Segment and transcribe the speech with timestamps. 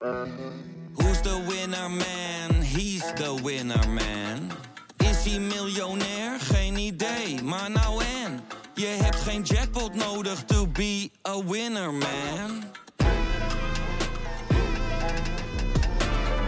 [0.00, 2.62] Who's the winner man?
[2.62, 4.50] He's the winner man.
[4.96, 6.40] Is hij miljonair?
[6.40, 8.40] Geen idee, maar nou en.
[8.74, 12.64] Je hebt geen jackpot nodig to be a winner man.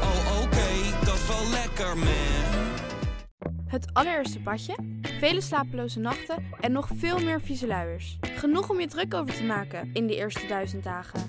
[0.00, 2.68] Oh oké, dat is wel lekker man.
[3.66, 8.18] Het allereerste padje, vele slapeloze nachten en nog veel meer vieze luiers.
[8.20, 11.20] Genoeg om je druk over te maken in die eerste duizend dagen.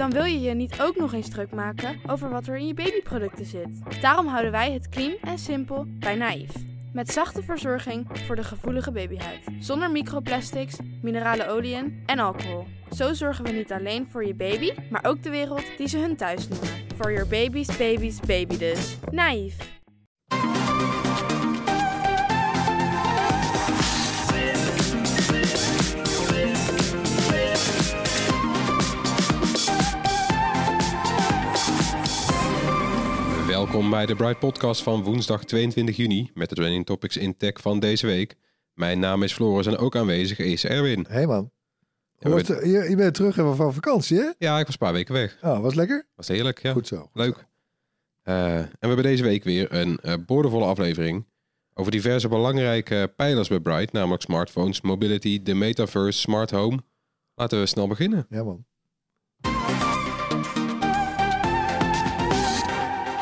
[0.00, 2.74] Dan wil je je niet ook nog eens druk maken over wat er in je
[2.74, 4.00] babyproducten zit.
[4.00, 6.50] Daarom houden wij het clean en simpel bij Naïef.
[6.92, 9.40] Met zachte verzorging voor de gevoelige babyhuid.
[9.58, 12.66] Zonder microplastics, minerale oliën en alcohol.
[12.90, 16.16] Zo zorgen we niet alleen voor je baby, maar ook de wereld die ze hun
[16.16, 16.68] thuis noemen.
[16.96, 18.96] For your baby's baby's baby dus.
[19.10, 19.79] Naïef.
[33.60, 37.60] Welkom bij de Bright Podcast van woensdag 22 juni met de trending topics in tech
[37.60, 38.36] van deze week.
[38.74, 41.06] Mijn naam is Floris en ook aanwezig is Erwin.
[41.08, 41.50] Hey man.
[42.18, 44.30] Hoe was het- je, je bent terug even van vakantie, hè?
[44.38, 45.38] Ja, ik was een paar weken weg.
[45.42, 46.06] Oh, was lekker?
[46.14, 46.72] Was heerlijk, ja.
[46.72, 47.10] Goed zo.
[47.12, 47.46] Leuk.
[48.22, 51.26] Eh, en we hebben deze week weer een eh boordevolle aflevering
[51.74, 56.78] over diverse belangrijke pijlers bij Bright, namelijk smartphones, mobility, de metaverse, smart home.
[57.34, 58.26] Laten we snel beginnen.
[58.28, 58.64] Ja man.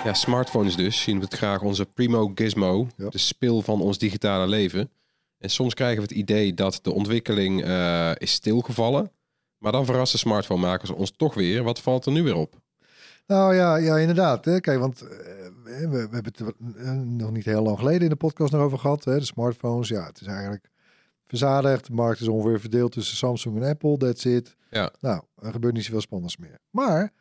[0.08, 3.08] Ja, smartphones dus zien we het graag onze primo gizmo, Ja.
[3.08, 4.90] de spil van ons digitale leven.
[5.38, 9.10] En soms krijgen we het idee dat de ontwikkeling eh, is stilgevallen.
[9.58, 11.62] Maar dan verrassen smartphonemakers ons toch weer.
[11.62, 12.54] Wat valt er nu weer op?
[13.26, 14.44] Nou ja, ja inderdaad.
[14.44, 14.60] Hè.
[14.60, 15.08] Kijk, want eh,
[15.64, 16.40] we, we hebben het
[16.76, 19.04] eh, nog niet heel lang geleden in de podcast nog over gehad.
[19.04, 19.18] Hè.
[19.18, 20.70] De smartphones, ja, het is eigenlijk
[21.26, 21.86] verzadigd.
[21.86, 23.96] De markt is ongeveer verdeeld tussen Samsung en Apple.
[23.96, 24.56] That's it.
[24.70, 24.92] Ja.
[25.00, 26.58] Nou, er gebeurt niet zoveel spannends meer.
[26.70, 27.12] Maar,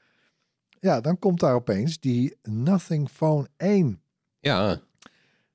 [0.88, 4.02] ja, dan komt daar opeens die Nothing Phone 1
[4.40, 4.80] Ja,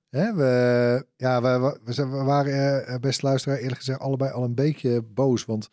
[0.08, 4.54] Hè, we, ja, we, we, we waren, eh, beste luisteraar, eerlijk gezegd allebei al een
[4.54, 5.44] beetje boos.
[5.44, 5.68] Want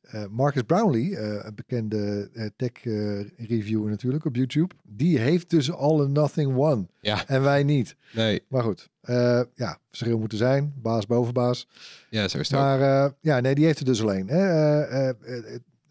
[0.00, 6.12] eh, Marcus Brownlee, eh, een bekende tech-reviewer natuurlijk op YouTube, die heeft dus al een
[6.12, 6.86] Nothing One.
[7.00, 7.96] ja, En wij niet.
[8.12, 8.44] nee.
[8.48, 8.90] Maar goed,
[9.54, 10.74] ja, verschil moeten zijn.
[10.76, 11.68] Baas boven baas.
[12.10, 12.58] Ja, zo is het.
[12.58, 14.28] Maar ja, nee, die heeft er dus alleen.
[14.28, 15.12] Hè.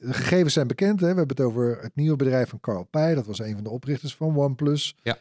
[0.02, 1.00] De gegevens zijn bekend.
[1.00, 1.12] Hè.
[1.12, 3.16] We hebben het over het nieuwe bedrijf van Carl Pei.
[3.16, 4.96] Dat was een van de oprichters van OnePlus.
[5.02, 5.18] Ja.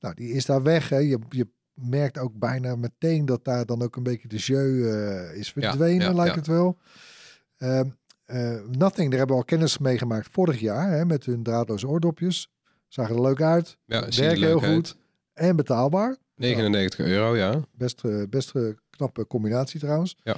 [0.00, 0.88] Nou, die is daar weg.
[0.88, 0.96] Hè.
[0.96, 5.36] Je, je merkt ook bijna meteen dat daar dan ook een beetje de jeu eh,
[5.36, 6.38] is verdwenen, ja, lijkt ja.
[6.38, 6.78] het wel.
[7.56, 7.80] Eh,
[8.70, 10.90] Nothing, daar hebben we al kennis mee gemaakt vorig jaar.
[10.90, 12.50] Hè, met hun draadloze oordopjes.
[12.88, 13.76] Zagen er leuk uit.
[13.84, 14.74] Ja, er werken heel uit.
[14.74, 14.96] goed.
[15.32, 16.16] En betaalbaar.
[16.34, 17.60] 99 euro, ja.
[17.72, 18.52] Best, eh, best
[18.90, 20.16] knappe combinatie trouwens.
[20.22, 20.36] Ja.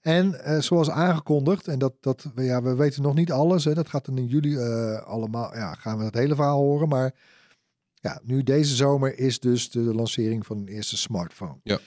[0.00, 3.74] En eh, zoals aangekondigd, en dat, dat we, ja, we weten nog niet alles, hè,
[3.74, 6.88] dat gaat dan in juli eh, allemaal, ja, gaan we het hele verhaal horen.
[6.88, 7.14] Maar
[7.94, 11.60] ja, nu deze zomer is dus de lancering van een eerste smartphone.
[11.62, 11.78] Ja.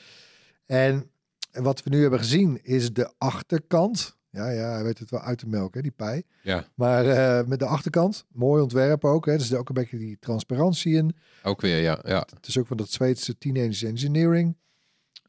[0.65, 1.11] En,
[1.51, 4.19] en wat we nu hebben gezien is de achterkant.
[4.29, 6.23] Ja, ja, hij weet het wel uit te melken, hè, die pij.
[6.41, 9.25] Ja, Maar eh, met de achterkant, mooi ontwerp ook.
[9.25, 11.15] Hè, er zit ook een beetje die transparantie in.
[11.43, 11.99] ook weer, ja.
[12.05, 12.27] ja.
[12.35, 14.57] Het is ook van dat Zweedse Teenage Engineering.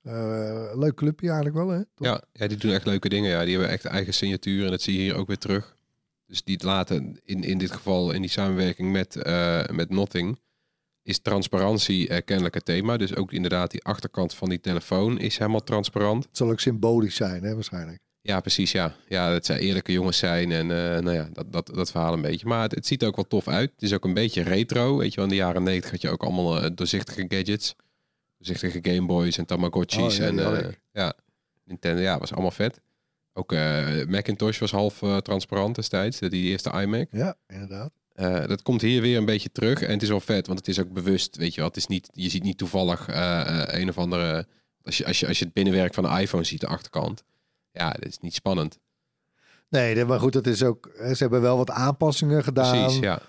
[0.03, 1.85] Eh, leuk clubje eigenlijk wel, hè?
[1.95, 2.07] Toch?
[2.07, 3.31] Ja, ja, die doen echt leuke dingen.
[3.31, 3.43] Ja.
[3.43, 5.77] Die hebben echt eigen signatuur en dat zie je hier ook weer terug.
[6.27, 10.39] Dus die laten in, in dit geval in die samenwerking met, eh, met Notting
[11.03, 12.97] is transparantie eh, kennelijk het thema.
[12.97, 16.25] Dus ook inderdaad die achterkant van die telefoon is helemaal transparant.
[16.25, 17.99] Het zal ook symbolisch zijn, hè, waarschijnlijk.
[18.21, 18.95] Ja, precies, ja.
[19.09, 20.67] Ja, dat zij eerlijke jongens zijn en
[21.05, 22.47] nou ja, dat, dat, dat verhaal een beetje.
[22.47, 23.71] Maar het, het ziet er ook wel tof uit.
[23.71, 24.97] Het is ook een beetje retro.
[24.97, 27.75] Weet je wel, in de jaren 90 had je ook allemaal doorzichtige gadgets.
[28.47, 30.19] Doorzichtige Gameboys en Tamagotchis.
[30.21, 30.39] Oh, en
[30.69, 30.81] ik.
[30.93, 31.15] ja,
[31.65, 32.81] Nintendo, ja, was allemaal vet.
[33.33, 37.07] Ook eh, Macintosh was half eh, transparant destijds, die eerste iMac.
[37.11, 37.93] Ja, inderdaad.
[38.49, 39.83] Dat komt hier weer een beetje terug.
[39.83, 41.69] En het is wel vet, want het is ook bewust, weet je wel.
[41.69, 43.07] Het is niet, je ziet niet toevallig
[43.73, 44.47] een of andere...
[44.83, 47.23] Als je, als, je, als je het binnenwerk van een iPhone ziet, de achterkant.
[47.73, 48.79] Ja, dat is niet spannend.
[49.69, 50.91] Nee, de- maar goed, dat is ook.
[50.97, 52.83] Ze hebben wel wat aanpassingen gedaan.
[52.85, 53.21] Precies, ja.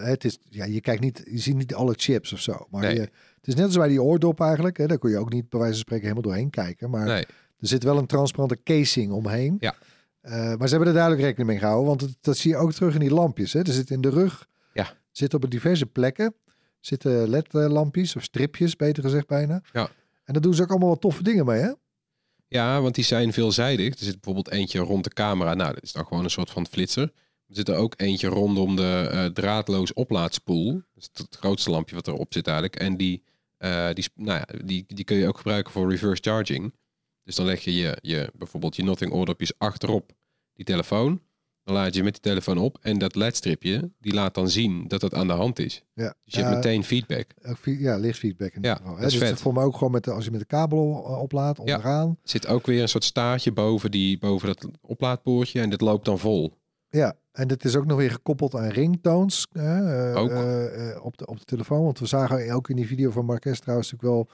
[0.00, 2.66] Het is, ja, je kijkt niet, je ziet niet alle chips of zo.
[2.70, 2.94] Maar Nee.
[2.94, 3.10] je,
[3.46, 4.76] het is net als bij die oordop eigenlijk.
[4.76, 6.90] Hè, daar kun je ook niet bij wijze van spreken helemaal doorheen kijken.
[6.90, 7.24] Maar Nee,
[7.58, 9.56] er zit wel een transparante casing omheen.
[9.60, 9.74] Ja.
[10.20, 11.86] Eh, maar ze hebben er duidelijk rekening mee gehouden.
[11.88, 13.52] Want het- dat zie je ook terug in die lampjes.
[13.52, 13.60] Hè.
[13.60, 14.46] Er zit in de rug.
[14.72, 14.92] Ja.
[15.10, 16.34] Zit op diverse plekken.
[16.80, 19.62] Zitten LED-lampjes of stripjes, beter gezegd bijna.
[19.72, 19.88] Ja.
[20.24, 21.72] En daar doen ze ook allemaal wat toffe dingen mee, hè?
[22.48, 23.86] Ja, want die zijn veelzijdig.
[23.98, 25.54] Er zit bijvoorbeeld eentje rond de camera.
[25.54, 27.02] Nou, dat is dan gewoon een soort van flitser.
[27.48, 30.72] Er zit er ook eentje rondom de eh, draadloos oplaadspoel.
[30.72, 32.76] Dat is het grootste lampje wat erop zit eigenlijk.
[32.80, 33.22] En die,
[33.56, 36.74] eh, die, nou ja, die, die kun je ook gebruiken voor reverse charging.
[37.22, 40.12] Dus dan leg je, je, je bijvoorbeeld je Nothing oordopjes achterop
[40.52, 41.24] die telefoon.
[41.62, 45.02] Dan laat je met die telefoon op en dat ledstripje, die laat dan zien dat
[45.02, 45.82] het aan de hand is.
[45.94, 47.30] Ja, Dus je hebt meteen feedback.
[47.58, 48.96] Fe- ja, lichtfeedback in Ja, geval.
[48.96, 49.40] dat is Dus vet.
[49.40, 52.08] voor me ook gewoon met de, als je met de kabel eh, oplaadt, onderaan.
[52.22, 56.04] Er zit ook weer een soort staartje boven, die, boven dat oplaadpoortje en dit loopt
[56.04, 56.58] dan vol.
[56.88, 60.30] Ja, en dit is ook nog weer gekoppeld aan ringtones eh, Ook.
[60.30, 61.84] eh, eh, op, de, op de telefoon.
[61.84, 64.28] Want we zagen ook in die video van Marques trouwens natuurlijk wel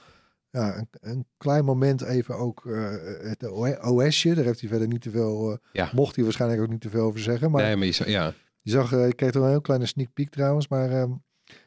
[0.61, 2.89] ja, een, een klein moment even ook eh,
[3.29, 3.49] het
[3.81, 4.33] OSje.
[4.33, 5.89] Daar heeft hij verder niet te veel, Ja.
[5.93, 7.51] mocht hij waarschijnlijk ook niet te veel over zeggen.
[7.51, 10.13] Maar nee, maar je, ja, je zag, eh, je kreeg er een heel kleine sneak
[10.13, 10.67] peek trouwens.
[10.67, 11.11] Maar ehm,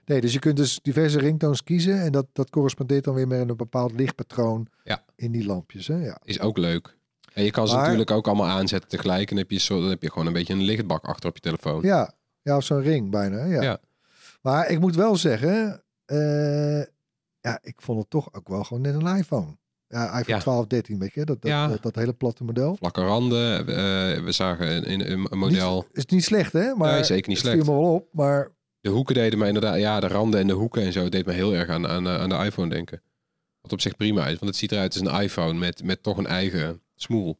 [0.05, 2.01] nee, dus je kunt dus diverse ringtones kiezen.
[2.01, 5.05] En dat, dat correspondeert dan weer met een bepaald lichtpatroon Ja.
[5.17, 5.87] in die lampjes.
[5.87, 6.05] Hè?
[6.05, 6.21] Ja.
[6.25, 6.96] is ook leuk.
[7.37, 9.21] En je kan ze Maar- natuurlijk ook allemaal aanzetten tegelijk.
[9.21, 11.35] En dan heb je, zo, dan heb je gewoon een beetje een lichtbak achter op
[11.35, 11.83] je telefoon.
[11.83, 12.13] Ja,
[12.43, 13.45] ja of zo'n ring bijna.
[13.45, 13.63] Ja.
[13.63, 13.79] Ja.
[14.43, 16.79] Maar ik moet wel zeggen, eh,
[17.41, 19.57] ja, ik vond het toch ook wel gewoon net een iPhone.
[19.89, 20.39] Ja, iPhone Ja.
[20.39, 21.69] 12, 13, weet je, dat, dat, Ja.
[21.69, 22.77] dat, dat hele platte model.
[22.77, 23.59] Vlakke randen.
[23.59, 23.65] eh,
[24.25, 25.75] we zagen een, een, een model.
[25.77, 26.75] Niet, is niet slecht, hè?
[26.75, 27.65] Maar Nee, zeker niet het slecht.
[27.65, 28.51] viel me wel op, maar
[28.81, 31.33] De hoeken deden me inderdaad, ja, de randen en de hoeken en zo deed me
[31.33, 33.03] heel erg aan, aan, aan de iPhone denken.
[33.61, 36.17] Wat op zich prima is, want het ziet eruit als een iPhone met, met toch
[36.19, 37.39] een eigen smoel.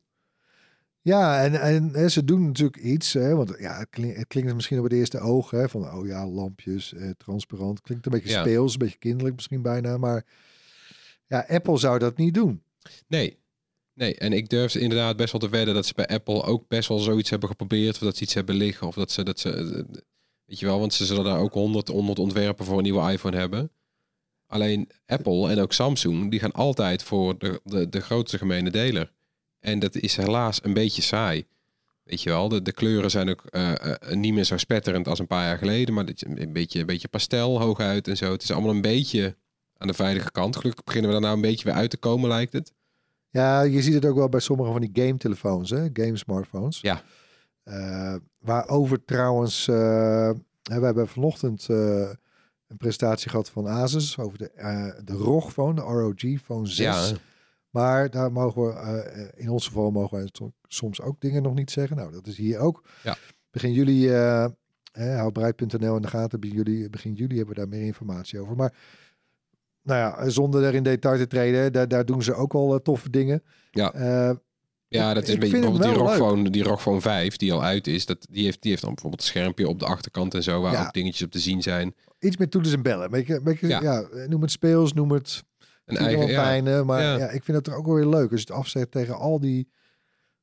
[1.03, 4.55] ja, en, en hè, ze doen natuurlijk iets, hè, want ja, het klinkt, het klinkt
[4.55, 8.29] misschien op het eerste oog, hè, van oh ja, lampjes, eh, transparant, klinkt een beetje
[8.29, 8.41] Ja.
[8.41, 10.25] speels, een beetje kinderlijk misschien bijna, maar
[11.27, 12.63] ja, Apple zou dat niet doen.
[13.09, 13.39] Nee.
[13.95, 16.69] Nee, en ik durf ze inderdaad best wel te wedden dat ze bij Apple ook
[16.69, 17.95] best wel zoiets hebben geprobeerd.
[17.95, 18.87] Of dat ze iets hebben liggen.
[18.87, 19.99] Of dat ze, dat ze eh,
[20.45, 23.37] weet je wel, want ze zullen daar ook 100, 100 ontwerpen voor een nieuwe iPhone
[23.37, 23.71] hebben.
[24.47, 29.13] Alleen Apple en ook Samsung, die gaan altijd voor de, de, de grootste gemene deler.
[29.61, 31.47] En dat is helaas een beetje saai.
[32.07, 35.19] Weet je wel, de, de kleuren zijn ook eh, eh, niet meer zo spetterend als
[35.19, 35.95] een paar jaar geleden.
[35.95, 38.33] Maar een beetje, een beetje pastel hooguit en zo.
[38.33, 39.37] Het is allemaal een beetje
[39.77, 40.57] aan de veilige kant.
[40.57, 42.73] Gelukkig beginnen we daar nou een beetje weer uit te komen, lijkt het.
[43.31, 46.81] Ja, je ziet het ook wel bij sommige van die game telefoons, hè, game smartphones.
[46.81, 47.03] Ja.
[47.63, 54.51] Eh, waarover trouwens, we hebben vanochtend een presentatie gehad van Asus over de,
[55.05, 56.77] de ROG phone, de ROG phone 6.
[56.77, 57.17] Ja,
[57.77, 61.43] Maar daar mogen we, eh, eh, in ons geval mogen wij so- soms ook dingen
[61.43, 61.97] nog niet zeggen.
[61.97, 62.85] Nou, dat is hier ook.
[63.03, 63.17] Ja.
[63.51, 64.47] Begin juli, eh
[64.93, 66.41] hè, houdbereid.nl in de gaten.
[66.41, 68.57] Begin juli, begin juli hebben we daar meer informatie over.
[68.57, 68.75] Maar
[69.83, 72.81] nou ja, zonder er in detail te treden, daar, daar doen ze ook al eh,
[72.81, 73.43] toffe dingen.
[73.71, 73.93] Ja.
[73.93, 74.31] Eh,
[74.89, 76.19] ja dat is Ik een beetje vind hem bijvoorbeeld die leuk.
[76.19, 78.07] Rockphone, die Rockphone 5 die al uit is.
[78.07, 80.73] Dat, die, heeft, die heeft dan bijvoorbeeld een schermpje op de achterkant en zo, waar
[80.73, 80.87] Ja.
[80.87, 81.95] ook dingetjes op te zien zijn.
[82.19, 83.11] iets met toeters en bellen.
[83.11, 83.83] Beetje, beetje, Ja.
[83.83, 84.07] ja.
[84.27, 85.45] noem het speels, noem het
[85.87, 86.85] Een eigen, ja.
[86.85, 87.17] Maar Ja.
[87.17, 87.29] ja.
[87.31, 88.31] ik vind het er ook wel weer leuk.
[88.31, 89.69] Als je het afzet tegen al die,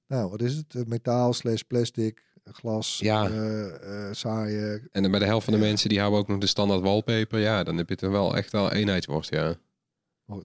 [0.07, 0.75] nou wat is het?
[0.75, 3.29] Eh, Metaal slash plastic, glas, Ja.
[3.29, 4.87] eh, eh, saaie.
[4.91, 7.39] en bij de helft van de mensen die houden ook nog de standaard wallpaper.
[7.39, 9.55] Ja, dan heb je het er wel echt wel eenheidsworst, ja.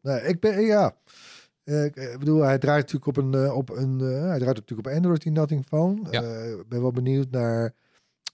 [0.02, 0.96] Nee, ik ben, ja.
[1.64, 5.32] Ik bedoel, hij draait natuurlijk op een, op een, hij draait natuurlijk op Android die
[5.32, 6.00] Nothing Phone.
[6.10, 6.20] Ja.
[6.68, 7.74] Ben wel benieuwd naar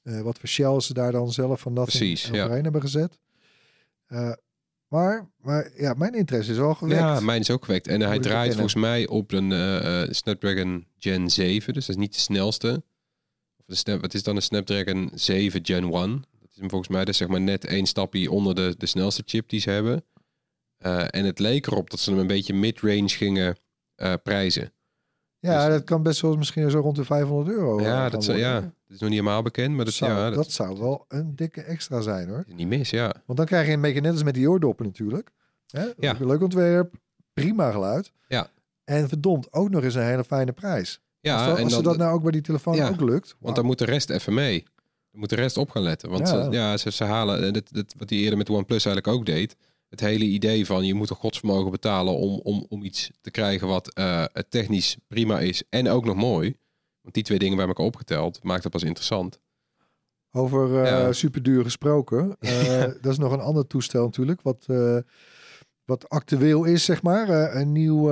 [0.03, 2.43] wat voor shells ze daar dan zelf van Nothing Precies, ja.
[2.45, 3.19] overheen hebben gezet.
[4.95, 7.01] Maar, maar ja, mijn interesse is wel gewekt.
[7.01, 7.87] Ja, mijn is ook gewekt.
[7.89, 11.75] En hij draait volgens mij op een eh, eh, Snapdragon Gen 7.
[11.75, 12.83] Dus dat is niet de snelste.
[13.57, 16.25] Of de snap, het is dan een Snapdragon 7 Gen 1.
[16.41, 19.23] Dat is hem volgens mij dus zeg maar net één stapje onder de, de snelste
[19.27, 20.05] chip die ze hebben.
[20.79, 23.57] Eh, en het leek erop dat ze hem een beetje mid-range gingen
[24.23, 24.73] prijzen.
[25.39, 27.81] Ja, Dus- dat kan best wel misschien zo rond de 500 euro.
[27.81, 29.75] ja, dat, zou- ja, is nog niet helemaal bekend.
[29.77, 32.45] Maar Dat, zou, ja, dat, dat zou wel een dikke extra zijn hoor.
[32.47, 33.15] niet mis, ja.
[33.27, 35.31] Want dan krijg je een beetje net als met die oordoppen natuurlijk.
[35.67, 35.85] Hè?
[35.97, 36.17] Ja.
[36.21, 36.95] Leuk ontwerp,
[37.33, 38.13] prima geluid.
[38.29, 38.51] Ja.
[38.85, 41.01] En verdomd, ook nog eens een hele fijne prijs.
[41.21, 43.01] Ja, als dat, en als dan, ze dat nou ook bij die telefoon Ja, ook
[43.01, 43.37] lukt.
[43.39, 44.65] Want dan moet de rest even mee.
[45.11, 46.11] Dan moet de rest op gaan letten.
[46.11, 46.45] Want Ja.
[46.45, 49.27] Ze, ja, ze, ze halen, eh, dit, dit, wat hij eerder met OnePlus eigenlijk ook
[49.27, 49.57] deed.
[49.89, 53.67] Het hele idee van je moet een godsvermogen betalen om, om, om iets te krijgen
[53.69, 56.57] wat eh, technisch prima is en ook nog mooi.
[57.05, 59.41] Want die twee dingen bij elkaar opgeteld maakt het pas interessant.
[60.33, 61.13] Over eh Ja.
[61.13, 62.37] superduur gesproken.
[62.41, 64.43] eh, Dat is nog een ander toestel natuurlijk.
[64.43, 64.97] Wat, eh,
[65.85, 67.55] wat actueel is, zeg maar.
[67.57, 68.11] Een nieuw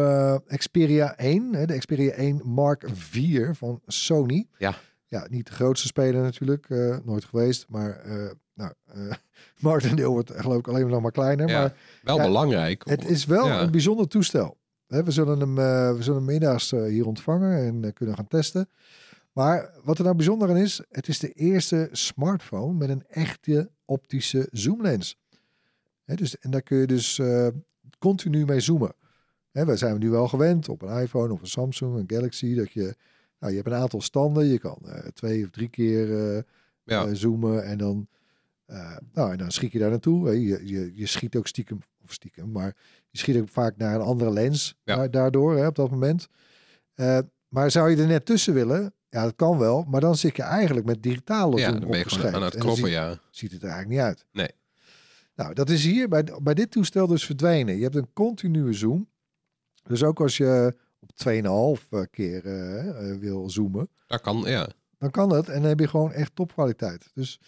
[0.56, 1.54] Xperia 1.
[1.54, 4.46] Hè, de Xperia 1 Mark IV van Sony.
[4.58, 4.74] Ja.
[5.06, 6.68] Ja, niet de grootste speler natuurlijk.
[7.04, 7.66] nooit geweest.
[7.68, 8.02] Maar
[8.54, 9.12] nou, eh
[9.60, 11.48] marktendeel wordt geloof ik alleen nog maar kleiner.
[11.48, 12.82] Ja, Maar Wel Ja, belangrijk.
[12.88, 13.60] het is wel Ja.
[13.62, 14.56] een bijzonder toestel.
[14.92, 18.16] Hè, we zullen hem, eh, we zullen hem middags eh, hier ontvangen en eh, kunnen
[18.16, 18.68] gaan testen.
[19.32, 23.70] Maar wat er nou bijzonder aan is, het is de eerste smartphone met een echte
[23.84, 25.18] optische zoomlens.
[26.04, 27.20] Hè, dus, en daar kun je dus
[27.98, 28.94] continu mee zoomen.
[29.50, 32.72] Hè, wij zijn nu wel gewend op een iPhone of een Samsung, een Galaxy, dat
[32.72, 32.94] je,
[33.38, 34.46] nou, je hebt een aantal standen.
[34.46, 34.78] Je kan
[35.14, 36.44] twee of drie keer
[36.84, 37.14] ja.
[37.14, 38.08] zoomen en dan,
[39.12, 40.40] nou, en dan schiet je daar naartoe.
[40.40, 42.76] Je, je, je schiet ook stiekem, of stiekem, maar
[43.10, 44.96] je schiet ook vaak naar een andere lens Ja.
[44.96, 46.28] da- daardoor hè, op dat moment.
[46.94, 47.18] Eh,
[47.48, 49.84] maar zou je er net tussen willen, Ja, dat kan wel.
[49.88, 52.34] Maar dan zit je eigenlijk met digitale Ja, zoom dan ben je gewoon opgeschreven.
[52.38, 53.18] aan het kroppen, ziet, ja.
[53.30, 54.26] ziet het er eigenlijk niet uit.
[54.32, 54.50] Nee.
[55.34, 57.76] Nou, dat is hier bij, bij dit toestel dus verdwenen.
[57.76, 59.08] Je hebt een continue zoom.
[59.82, 64.68] Dus ook als je op 2,5 keer eh, eh, wil zoomen, Dat kan, ja.
[64.98, 65.48] dan kan dat.
[65.48, 67.10] En dan heb je gewoon echt topkwaliteit.
[67.14, 67.40] Dus,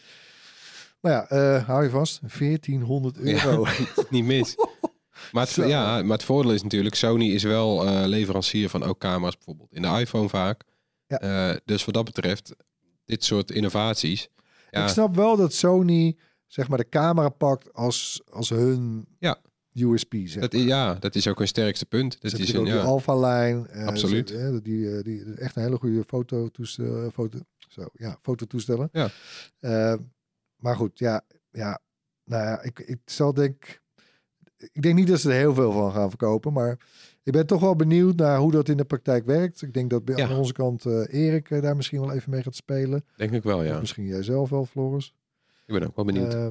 [1.04, 2.20] maar ja, eh, hou je vast.
[2.38, 3.66] 1400 euro.
[4.10, 4.54] Niet mis.
[5.32, 8.98] Maar het, ja, maar het voordeel is natuurlijk, Sony is wel eh, leverancier van ook
[8.98, 10.62] camera's bijvoorbeeld in de iPhone vaak.
[11.06, 11.18] Ja.
[11.20, 12.54] Eh, dus wat dat betreft,
[13.04, 14.28] dit soort innovaties.
[14.70, 19.38] Ja, Ik snap wel dat Sony zeg maar de camera pakt als, als hun Ja.
[19.72, 20.14] USP.
[20.24, 20.62] Zeg dat, maar.
[20.62, 22.20] ja, dat is ook hun sterkste punt.
[22.20, 23.66] Dus Dat is een, ja, Alpha-lijn.
[23.66, 24.28] eh, Absoluut.
[24.64, 28.88] die, die, echt een hele goede fototoestel, foto, zo, ja, fototoestellen.
[28.92, 29.10] Ja.
[30.64, 31.78] Maar goed, ja, ja,
[32.24, 33.80] nou ja, ik, ik zal denk,
[34.72, 36.78] ik denk niet dat ze er heel veel van gaan verkopen, maar
[37.22, 39.62] ik ben toch wel benieuwd naar hoe dat in de praktijk werkt.
[39.62, 40.28] Ik denk dat bij Ja.
[40.28, 43.04] aan onze kant eh, Erik eh, daar misschien wel even mee gaat spelen.
[43.16, 43.74] denk ik wel, ja.
[43.74, 45.14] Of misschien jij zelf wel, Floris.
[45.66, 46.34] Ik ben ook wel benieuwd.
[46.34, 46.48] Eh,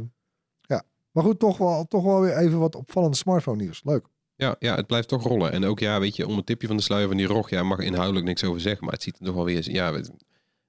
[0.62, 3.82] ja, maar goed, toch wel, toch wel weer even wat opvallende smartphone nieuws.
[3.84, 4.06] Leuk.
[4.36, 5.52] Ja, ja, het blijft toch rollen.
[5.52, 7.64] En ook, ja, weet je, om een tipje van de sluier van die ROG, ja,
[7.64, 10.02] mag inhoudelijk niks over zeggen, maar het ziet er toch wel weer, ja,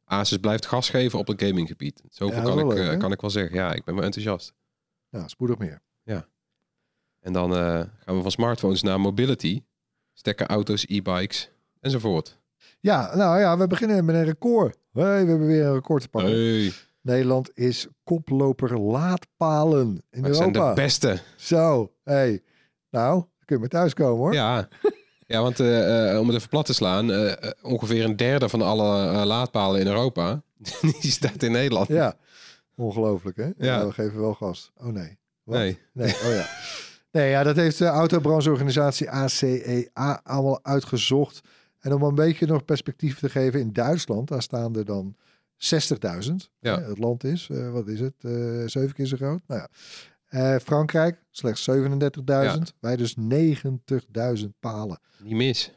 [0.04, 2.02] Asus blijft gas geven op het gaminggebied.
[2.11, 3.54] Zoveel Ja, kan, ik, leuk, eh, kan ik wel zeggen.
[3.56, 4.52] Ja, ik ben wel enthousiast.
[5.08, 5.82] Ja, spoedig meer.
[7.25, 9.62] En dan eh, gaan we van smartphones naar mobility,
[10.12, 12.38] stekker auto's, e-bikes enzovoort.
[12.80, 14.76] Ja, nou ja, we beginnen met een record.
[14.92, 16.30] Hey, we hebben weer een record te pakken.
[16.32, 20.75] Hey, Nederland is koploper laadpalen in wij zijn Europa.
[20.75, 21.18] de beste.
[21.37, 22.42] Zo, hey.
[22.90, 24.32] Nou, kun je maar thuiskomen hoor.
[24.32, 24.68] Ja,
[25.26, 28.62] ja want eh, eh, om het even plat te slaan, eh, ongeveer een derde van
[28.62, 30.42] alle laadpalen in Europa,
[31.00, 31.88] die staat in Nederland.
[31.88, 32.16] Ja.
[32.76, 33.50] Ongelooflijk hè?
[33.58, 33.86] Ja.
[33.86, 34.72] we geven wel gas.
[34.76, 35.18] Oh nee.
[35.42, 35.58] Wat?
[35.58, 35.78] Nee.
[35.92, 36.46] Nee, oh ja.
[37.10, 41.40] Nee, ja, dat heeft de autobrancheorganisatie ACEA allemaal uitgezocht.
[41.80, 45.16] En om een beetje nog perspectief te geven, in Duitsland, daar staan er dan
[45.56, 46.34] 60.000.
[46.60, 46.80] Ja.
[46.80, 48.14] Het land is, wat is het,
[48.70, 49.40] zeven keer zo groot.
[49.46, 49.68] Nou ja.
[50.34, 52.74] Eh, Frankrijk, slechts 37.000.
[52.80, 54.98] Wij dus 90.000 palen.
[55.22, 55.72] Niet mis.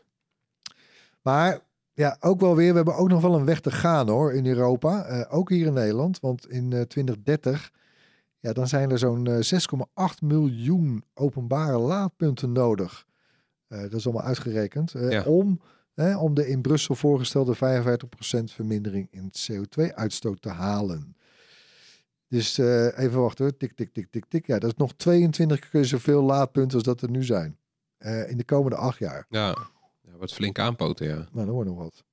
[1.22, 1.60] Maar
[1.94, 4.46] ja, ook wel weer, we hebben ook nog wel een weg te gaan hoor in
[4.48, 5.04] Europa.
[5.06, 7.72] Eh, ook hier in Nederland, want in eh, 2030,
[8.40, 13.06] ja, dan zijn er zo'n eh, 6,8 miljoen openbare laadpunten nodig.
[13.68, 14.94] Eh, dat is allemaal uitgerekend.
[14.94, 15.24] eh, Ja.
[15.24, 15.62] om,
[16.20, 21.16] om de in Brussel voorgestelde 55% vermindering in CO2-uitstoot te halen.
[22.30, 23.58] Dus eh, even wachten hoor.
[23.58, 24.48] Tik, tik, tik, tik, tik.
[24.48, 27.58] Ja, dat is nog 22 keer zoveel laadpunten als dat er nu zijn.
[27.98, 29.26] Eh, in de komende acht jaar.
[29.30, 29.48] Ja,
[30.02, 31.16] ja wat flink aanpoten, ja.
[31.16, 32.04] Nou, dat wordt nog wat.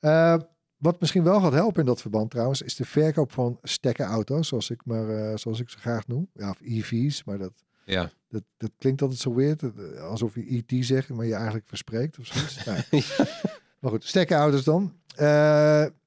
[0.00, 0.36] Eh,
[0.76, 4.70] wat misschien wel gaat helpen in dat verband trouwens, is de verkoop van stekkerauto's, zoals
[4.70, 6.30] ik, maar, zoals ik ze graag noem.
[6.32, 7.52] Ja, of EV's, maar dat,
[7.84, 9.62] Ja, dat, dat klinkt altijd zo weird.
[10.00, 12.64] Alsof je ET zegt, maar je eigenlijk verspreekt of zoiets.
[12.64, 14.92] Nou, maar goed, stekkerauto's dan.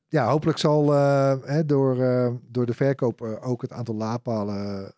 [0.10, 4.92] Ja, hopelijk zal eh, hè, door, eh, door de verkoop eh, ook het aantal laadpalen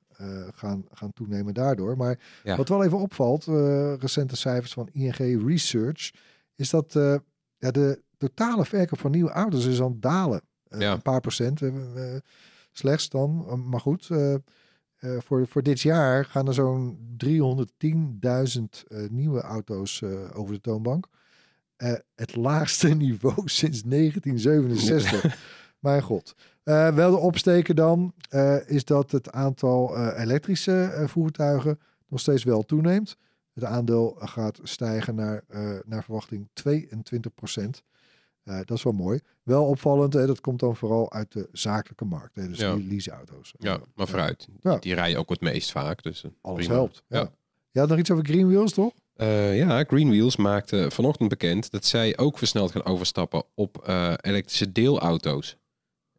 [0.53, 1.97] gaan, gaan toenemen daardoor.
[1.97, 2.55] Maar Ja.
[2.55, 3.45] wat wel even opvalt,
[4.01, 6.11] recente cijfers van ING Research,
[6.55, 6.93] is dat
[7.57, 10.41] ja, de totale verkoop van nieuwe auto's is aan het dalen.
[10.77, 10.93] Ja.
[10.93, 11.61] Een paar procent
[12.71, 13.63] slechts dan.
[13.69, 14.09] Maar goed,
[14.99, 21.07] voor, voor dit jaar gaan er zo'n 310.000 eh, nieuwe auto's over de toonbank.
[21.79, 25.37] Eh, het laagste niveau sinds 1967.
[25.79, 26.35] Mijn god.
[26.63, 32.63] Eh, wel de opsteken dan eh, is dat het aantal elektrische voertuigen nog steeds wel
[32.63, 33.17] toeneemt.
[33.53, 35.43] Het aandeel gaat stijgen naar,
[35.85, 37.83] naar verwachting 22 procent.
[38.43, 39.19] Dat is wel mooi.
[39.43, 42.35] Wel opvallend, hè, dat komt dan vooral uit de zakelijke markt.
[42.35, 42.75] Hè, dus Ja.
[42.75, 43.53] die leaseauto's.
[43.57, 44.47] ja maar vooruit.
[44.61, 44.77] Ja.
[44.77, 46.03] Die rijden ook het meest vaak.
[46.03, 46.73] Dus Alles prima.
[46.79, 47.03] helpt.
[47.07, 47.19] Ja.
[47.19, 47.31] Ja.
[47.71, 48.93] Je had nog iets over Green Wheels, toch?
[49.19, 54.13] Eh, ja, Green Wheels maakte vanochtend bekend dat zij ook versneld gaan overstappen op eh,
[54.21, 55.57] elektrische deelauto's.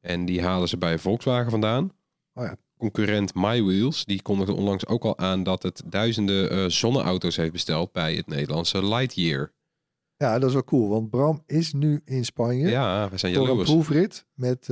[0.00, 1.92] En die halen ze bij Volkswagen vandaan.
[2.34, 2.56] Oh ja.
[2.78, 7.92] Concurrent MyWheels, die kondigde onlangs ook al aan dat het duizenden eh, zonneauto's heeft besteld
[7.92, 9.52] bij het Nederlandse Lightyear.
[10.16, 10.88] Ja, dat is wel cool.
[10.88, 12.68] Want Bram is nu in Spanje.
[12.68, 13.70] Ja, we zijn voor een jaloers.
[13.70, 14.68] proefrit met,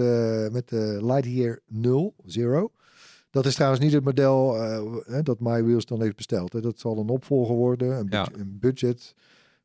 [0.53, 2.73] met de Lightyear 0, Zero.
[3.39, 6.53] Dat is trouwens niet het model eh, hè, dat MyWheels dan heeft besteld.
[6.53, 6.61] Hè.
[6.61, 8.23] Dat zal een opvolger worden, een, Ja.
[8.25, 9.15] budget, een budget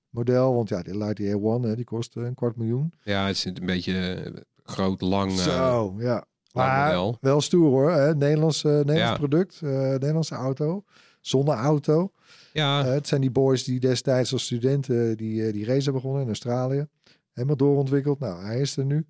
[0.09, 0.53] model.
[0.55, 2.93] Want ja, de Lightyear One, hè, die kost eh, een kwart miljoen.
[3.03, 6.25] Ja, het is een beetje eh, groot, lang, Zo, ja.
[6.51, 7.17] Maar model.
[7.21, 7.91] wel stoer hoor.
[7.91, 8.15] Hè.
[8.15, 9.17] Nederlands, Nederlands Ja.
[9.17, 10.83] product, Nederlandse auto,
[11.21, 12.11] zonneauto.
[12.53, 16.27] Ja, het zijn die boys die destijds als studenten die, die race hebben begonnen in
[16.27, 16.87] Australië.
[17.33, 18.19] Helemaal doorontwikkeld.
[18.19, 19.05] Nou, hij is er nu.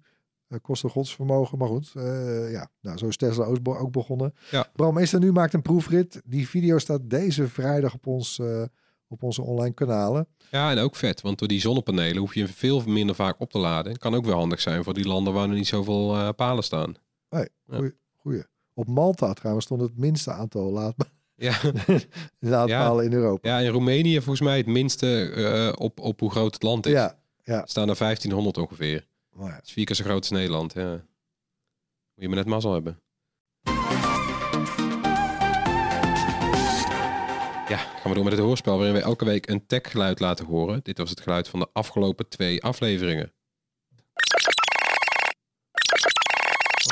[0.61, 1.91] Kost een godsvermogen, maar goed.
[1.95, 4.33] eh, ja, nou, zo is Tesla ook be- ook begonnen.
[4.51, 4.67] Ja.
[4.75, 6.21] Bram is er nu, maakt een proefrit.
[6.25, 8.63] Die video staat deze vrijdag op ons, eh,
[9.07, 10.27] op onze online kanalen.
[10.51, 13.57] Ja, en ook vet, want door die zonnepanelen hoef je veel minder vaak op te
[13.57, 13.97] laden.
[13.97, 16.95] Kan ook wel handig zijn voor die landen waar er niet zoveel eh, palen staan.
[17.29, 17.75] Nee, Ja.
[17.75, 18.43] goeie, goeie.
[18.73, 21.05] Op Malta trouwens stond het minste aantal laadpa-
[21.35, 21.59] Ja,
[22.39, 23.49] laadpalen in Europa.
[23.49, 26.91] ja in Roemenië volgens mij het minste op, op hoe groot het land is.
[26.91, 27.63] Ja, ja.
[27.65, 29.07] Staan er 1500 ongeveer.
[29.33, 29.55] Maar ja.
[29.55, 30.73] Dat is vier keer zo groot als Nederland.
[30.73, 30.91] Ja.
[30.91, 31.01] Moet
[32.15, 33.01] je maar net mazzel hebben.
[37.67, 40.79] Ja, gaan we door met het hoorspel waarin we elke week een tech-geluid laten horen.
[40.83, 43.33] Dit was het geluid van de afgelopen twee afleveringen.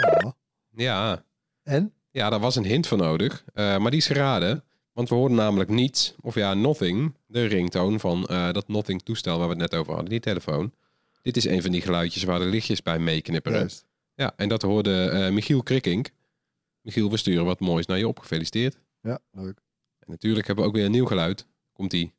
[0.06, 0.32] Oh.
[0.70, 1.24] Ja,
[1.64, 1.94] En?
[2.12, 3.44] ja daar was een hint voor nodig.
[3.54, 4.64] eh, maar die is geraden.
[4.94, 9.38] Want we hoorden namelijk niets, of ja, nothing, de ringtoon van eh, dat nothing toestel
[9.38, 10.74] waar we het net over hadden, die telefoon.
[11.22, 13.60] Dit is een van die geluidjes waar de lichtjes bij meeknipperen.
[13.60, 13.86] Juist.
[14.16, 16.10] Ja, en dat hoorde eh, Michiel Krikkink.
[16.82, 18.20] Michiel, we sturen wat moois naar je op.
[18.20, 18.78] Gefeliciteerd.
[19.02, 19.62] Ja, leuk.
[20.00, 21.48] En natuurlijk hebben we ook weer een nieuw geluid.
[21.74, 22.14] Komt-ie.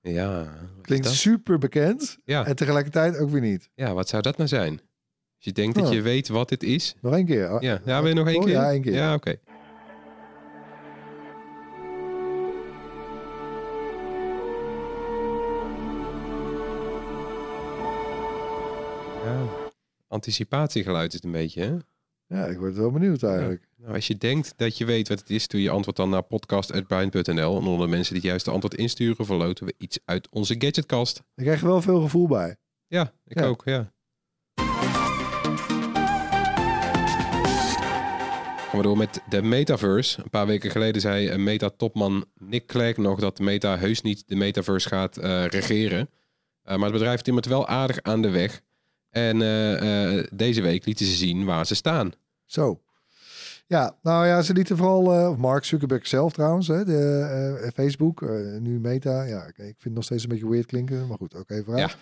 [0.00, 0.48] Ja.
[0.82, 2.46] Klinkt super bekend Ja.
[2.46, 3.70] en tegelijkertijd ook weer niet.
[3.74, 4.80] ja, wat zou dat nou zijn?
[5.38, 5.92] Als je denkt dat Oh.
[5.92, 6.94] je weet wat dit is.
[7.00, 7.52] Nog één keer.
[7.52, 8.52] Oh, Ja, ja wil je nog één oh, keer?
[8.52, 8.92] Ja, één keer.
[8.92, 9.38] Ja, oké.
[20.08, 21.76] Anticipatiegeluid is een beetje, hè?
[22.36, 23.68] Ja, ik word wel benieuwd eigenlijk.
[23.76, 26.22] Nou, als je denkt dat je weet wat het is, doe je antwoord dan naar
[26.22, 27.60] podcast.bruin.nl.
[27.60, 31.18] En onder de mensen die het juiste antwoord insturen, verloten we iets uit onze gadgetkast.
[31.18, 32.56] Ik krijg er wel veel gevoel bij.
[32.86, 33.46] Ja, ik Ja.
[33.46, 33.92] ook, ja.
[38.82, 40.22] Door met de metaverse.
[40.22, 44.36] Een paar weken geleden zei een meta-topman Nick Clegg nog dat Meta heus niet de
[44.36, 46.08] metaverse gaat eh, regeren.
[46.62, 48.60] Eh, maar het bedrijf timmert wel aardig aan de weg.
[49.10, 52.12] En eh, eh, deze week lieten ze zien waar ze staan.
[52.44, 52.80] Zo.
[53.66, 57.68] Ja, nou ja, ze lieten vooral, eh, of Mark Zuckerberg zelf trouwens, hè, de, eh,
[57.74, 59.22] Facebook, eh, nu Meta.
[59.22, 61.96] Ja, ik vind het nog steeds een beetje weird klinken, maar goed, oké, vooruit.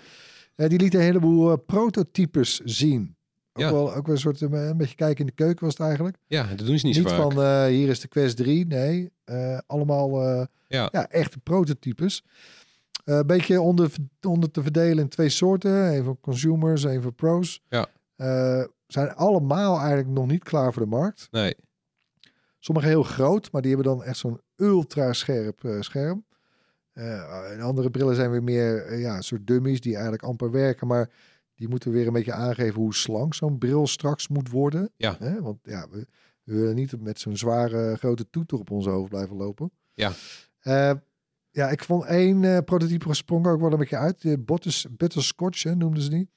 [0.54, 3.15] Eh, die lieten een heleboel eh, prototypes zien.
[3.57, 3.73] Ook, Ja.
[3.73, 6.16] wel, ook wel een soort, eh, een beetje kijken in de keuken was het eigenlijk.
[6.27, 9.11] Ja, dat doen ze niet, Niet, zo van, eh, hier is de Quest 3, nee.
[9.25, 10.21] eh, allemaal
[10.69, 10.88] Ja.
[10.92, 12.25] ja, echte prototypes.
[13.05, 13.90] Een beetje onder,
[14.27, 15.95] onder te verdelen in twee soorten.
[15.95, 17.62] Een voor consumers, een voor pros.
[17.69, 17.87] Ja.
[18.87, 21.29] Zijn allemaal eigenlijk nog niet klaar voor de markt.
[21.31, 21.55] Nee,
[22.59, 26.25] Sommige heel groot, maar die hebben dan echt zo'n ultra scherp scherm.
[26.92, 30.87] En andere brillen zijn weer meer ja, een soort dummies die eigenlijk amper werken.
[30.87, 31.11] Maar
[31.57, 34.90] die moeten weer een beetje aangeven hoe slank zo'n bril straks moet worden.
[34.97, 35.16] Ja.
[35.19, 35.42] Hè?
[35.42, 36.07] Want ja, we,
[36.42, 39.71] we willen niet met zo'n zware grote toeter op ons hoofd blijven lopen.
[39.95, 40.12] Ja.
[40.61, 40.92] Eh,
[41.51, 44.23] ja, ik vond één eh, prototype sprong ook wel een beetje uit.
[44.23, 46.29] De Butters, Butterscotch hè, noemden ze die.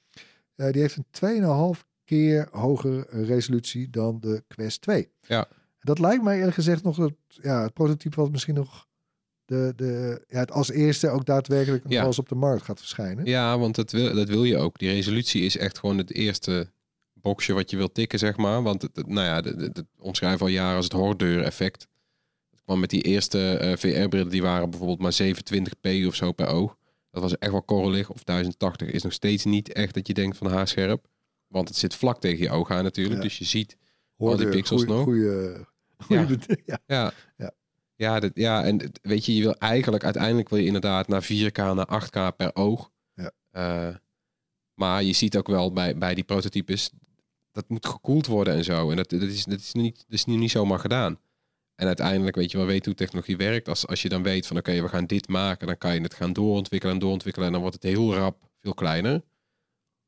[0.54, 5.10] Eh, die heeft een 2,5 keer hogere resolutie dan de Quest 2.
[5.20, 5.48] Ja.
[5.80, 8.88] Dat lijkt mij eerlijk gezegd nog het, ja, het prototype wat misschien nog
[9.50, 12.04] de, de, ja, het als eerste ook daadwerkelijk Ja.
[12.06, 13.24] eens op de markt gaat verschijnen.
[13.26, 14.78] Ja, want dat wil, dat wil je ook.
[14.78, 16.70] Die resolutie is echt gewoon het eerste
[17.12, 18.62] boxje wat je wilt tikken, zeg maar.
[18.62, 21.86] Want het, het- nou ja, dat dat omschrijven al jaren als het hordeur-effect.
[22.50, 26.46] Het kwam met die eerste eh, VR-brillen, die waren bijvoorbeeld maar 27p of zo per
[26.46, 26.76] oog.
[27.10, 28.10] Dat was echt wel korrelig.
[28.10, 31.06] Of 1080 is nog steeds niet echt dat je denkt van haarscherp.
[31.46, 33.16] Want het zit vlak tegen je oog aan natuurlijk.
[33.16, 33.22] Ja.
[33.22, 33.76] Dus je ziet
[34.16, 35.04] Hoor al die de pixels goeie- nog.
[35.04, 35.64] goeie-
[35.98, 36.78] goeie- ja.
[36.86, 37.12] Ja.
[37.36, 37.52] Ja.
[38.00, 41.56] Ja, dat, ja, en weet je, je wil eigenlijk uiteindelijk wil je inderdaad naar 4K,
[41.56, 42.90] naar 8K per oog.
[43.14, 43.32] Ja.
[43.50, 43.96] Eh,
[44.74, 46.90] maar je ziet ook wel bij, bij die prototypes,
[47.52, 48.90] dat moet gekoeld worden en zo.
[48.90, 51.18] En dat, dat, is, dat, is niet, dat is nu niet zomaar gedaan.
[51.74, 53.68] En uiteindelijk weet je wel weten hoe technologie werkt.
[53.68, 56.14] Als, als je dan weet van oké, we gaan dit maken, dan kan je het
[56.14, 57.46] gaan doorontwikkelen en doorontwikkelen.
[57.46, 59.22] En dan wordt het heel rap veel kleiner.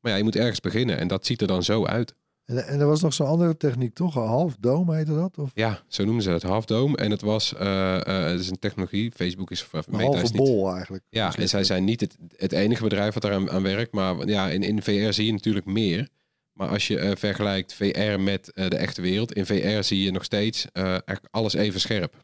[0.01, 2.15] Maar ja, je moet ergens beginnen en dat ziet er dan zo uit.
[2.45, 4.17] En, en er was nog zo'n andere techniek, toch?
[4.17, 5.39] Een half dome heette dat?
[5.39, 6.97] Of Ja, zo noemen ze het, half dome.
[6.97, 9.13] En het was, eh, eh, het is een technologie.
[9.15, 11.05] Facebook is, of een Meta halve is niet, bol eigenlijk.
[11.09, 13.93] Ja, en zij zijn niet het, het enige bedrijf wat eraan aan werkt.
[13.93, 16.09] Maar ja, in, in VR zie je natuurlijk meer.
[16.53, 20.11] Maar als je eh, vergelijkt VR met eh, de echte wereld, in VR zie je
[20.11, 22.15] nog steeds eh, eigenlijk alles even scherp.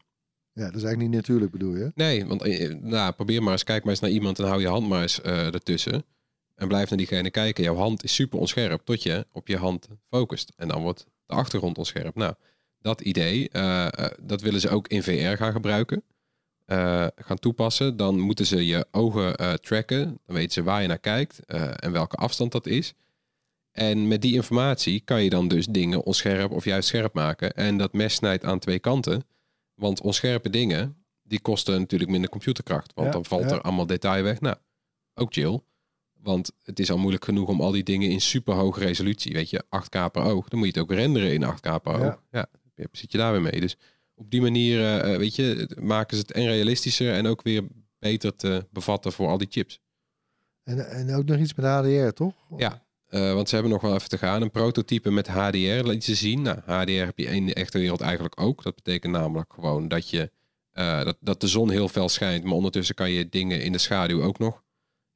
[0.53, 1.91] Ja, dat is eigenlijk niet natuurlijk bedoel je?
[1.95, 4.69] Nee, want eh, nou, probeer maar eens, kijk maar eens naar iemand en hou je
[4.69, 6.05] hand maar eens eh, ertussen.
[6.59, 7.65] En blijf naar diegene kijken.
[7.65, 10.53] Jouw hand is super onscherp tot je op je hand focust.
[10.57, 12.15] En dan wordt de achtergrond onscherp.
[12.15, 12.35] Nou,
[12.81, 16.03] dat idee, eh, eh, dat willen ze ook in VR gaan gebruiken.
[16.65, 17.97] eh, gaan toepassen.
[17.97, 20.19] Dan moeten ze je ogen eh, tracken.
[20.27, 21.41] Dan weten ze waar je naar kijkt
[21.77, 22.95] en welke afstand dat is.
[23.73, 27.55] En met die informatie kan je dan dus dingen onscherp of juist scherp maken.
[27.55, 29.25] En dat mes snijdt aan twee kanten.
[29.75, 32.93] Want onscherpe dingen, die kosten natuurlijk minder computerkracht.
[32.95, 33.51] Want Ja, dan valt ja.
[33.51, 34.41] er allemaal detail weg.
[34.41, 34.57] Nou,
[35.15, 35.61] ook chill.
[36.23, 39.51] Want het is al moeilijk genoeg om al die dingen in super hoge resolutie, weet
[39.51, 40.49] je, 8K per oog.
[40.49, 42.23] Dan moet je het ook renderen in 8K per oog.
[42.31, 42.47] Ja.
[42.79, 43.61] Ja, zit je daar weer mee.
[43.61, 43.77] Dus
[44.15, 47.63] op die manier, eh, eh, weet je, maken ze het en realistischer en ook weer
[47.99, 49.81] beter te bevatten voor al die chips.
[50.63, 52.35] En, en ook nog iets met HDR, toch?
[52.57, 52.87] Ja.
[53.07, 54.43] Eh, want ze hebben nog wel even te gaan.
[54.43, 56.43] Een prototype met HDR liet ze zien.
[56.43, 58.63] Nou, HDR heb je in de echte wereld eigenlijk ook.
[58.63, 60.31] Dat betekent namelijk gewoon dat, je,
[60.73, 62.45] dat, dat de zon heel fel schijnt.
[62.45, 64.63] Maar ondertussen kan je dingen in de schaduw ook nog.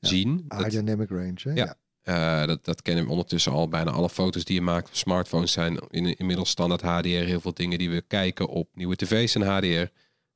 [0.06, 0.44] Zien.
[0.48, 1.52] Dat, Aerodynamic range, hè?
[1.52, 1.76] Ja.
[2.02, 3.68] eh, dat, dat kennen we ondertussen al.
[3.68, 7.08] Bijna alle foto's die je maakt op smartphones zijn in, inmiddels standaard HDR.
[7.08, 9.66] Heel veel dingen die we kijken op nieuwe tv's en HDR.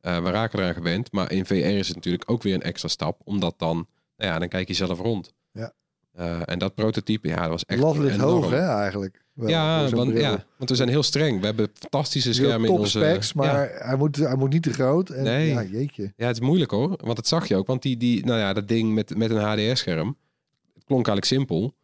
[0.01, 1.13] Eh, we raken eraan gewend.
[1.13, 3.21] Maar in VR is het natuurlijk ook weer een extra stap.
[3.25, 3.77] Omdat dan,
[4.17, 5.35] nou ja, dan kijk je zelf rond.
[5.53, 5.73] Ja.
[6.17, 9.25] Eh, en dat prototype, ja, dat was echt Lat ligt hoog, hè, eigenlijk.
[9.33, 10.21] Wel, ja, want, bril.
[10.23, 11.41] ja, want we zijn heel streng.
[11.41, 12.99] We hebben fantastische schermen in onze...
[12.99, 15.11] specs, maar Ja, hij, moet, hij moet niet te groot.
[15.11, 15.49] En, Nee.
[15.49, 16.13] Ja, jeetje.
[16.17, 16.89] ja, het is moeilijk hoor.
[17.03, 17.67] Want dat zag je ook.
[17.67, 20.17] Want die, die, nou ja, dat ding met, met een HDR-scherm,
[20.75, 21.75] het klonk eigenlijk simpel.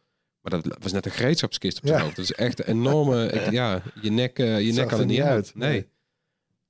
[0.41, 2.03] Maar dat was net een gereedschapskist op zijn Ja.
[2.03, 2.15] hoofd.
[2.15, 3.25] Dat is echt een enorme...
[3.31, 5.29] ik- ja, je nek, eh, je nek kan er niet uit.
[5.29, 5.51] uit.
[5.55, 5.69] Nee.
[5.71, 5.87] Nee.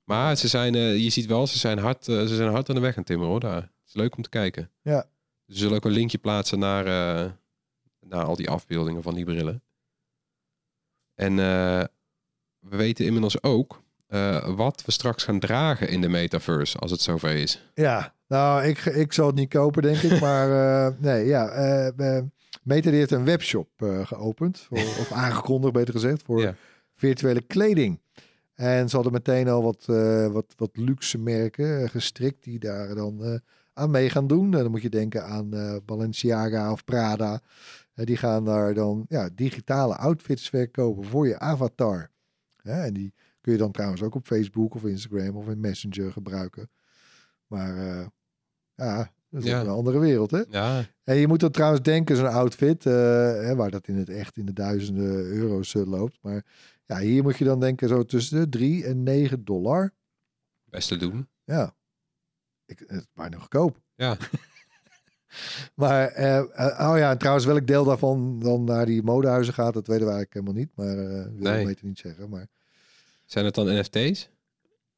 [0.04, 2.80] Maar ze zijn, eh, je ziet wel, ze zijn, hard, ze zijn hard aan de
[2.80, 3.40] weg aan het timmeren hoor.
[3.40, 3.56] Daar.
[3.62, 4.70] Het is leuk om te kijken.
[4.82, 5.06] Ja.
[5.46, 6.86] Ze zullen ook een linkje plaatsen naar,
[8.08, 9.62] naar al die afbeeldingen van die brillen.
[11.14, 11.84] En eh,
[12.58, 17.00] we weten inmiddels ook eh, wat we straks gaan dragen in de metaverse als het
[17.00, 17.70] zover is.
[17.74, 20.20] Ja, nou, ik, ik zal het niet kopen, denk ik.
[20.20, 20.50] Maar
[20.86, 21.92] eh, nee, ja.
[22.62, 23.68] Meta heeft een webshop
[24.04, 24.58] geopend.
[24.58, 26.22] Voor, of aangekondigd, beter gezegd.
[26.22, 26.54] Voor Ja.
[26.94, 28.00] virtuele kleding.
[28.54, 29.84] En ze hadden meteen al wat,
[30.32, 33.40] wat, wat luxe merken gestrikt die daar dan
[33.72, 34.44] aan mee gaan doen.
[34.54, 35.50] En dan moet je denken aan
[35.84, 37.40] Balenciaga of Prada.
[37.94, 42.10] Die gaan daar dan ja, digitale outfits verkopen voor je avatar.
[42.62, 46.70] En die kun je dan trouwens ook op Facebook of Instagram of in Messenger gebruiken.
[47.46, 48.06] Maar eh,
[48.74, 48.96] ja,
[49.28, 49.60] dat is Ja.
[49.60, 50.42] een andere wereld, hè?
[50.48, 54.36] Ja, En je moet dan trouwens denken, zo'n outfit, hè, waar dat in het echt
[54.36, 56.18] in de duizenden euro's eh, loopt.
[56.22, 56.44] Maar
[56.84, 59.92] ja, hier moet je dan denken zo tussen de 3 en 9 dollar.
[60.64, 61.28] best te doen.
[61.44, 61.74] Ja,
[62.66, 63.80] ik, het is bijna goedkoop.
[63.94, 64.16] Ja.
[65.74, 69.74] maar, eh, eh, oh ja, en trouwens welk deel daarvan dan naar die modehuizen gaat,
[69.74, 70.70] dat weten we eigenlijk helemaal niet.
[70.74, 71.60] Maar eh wil Nee.
[71.60, 72.28] ik beter niet zeggen.
[72.28, 72.46] Maar
[73.24, 74.30] Zijn het dan NFT's?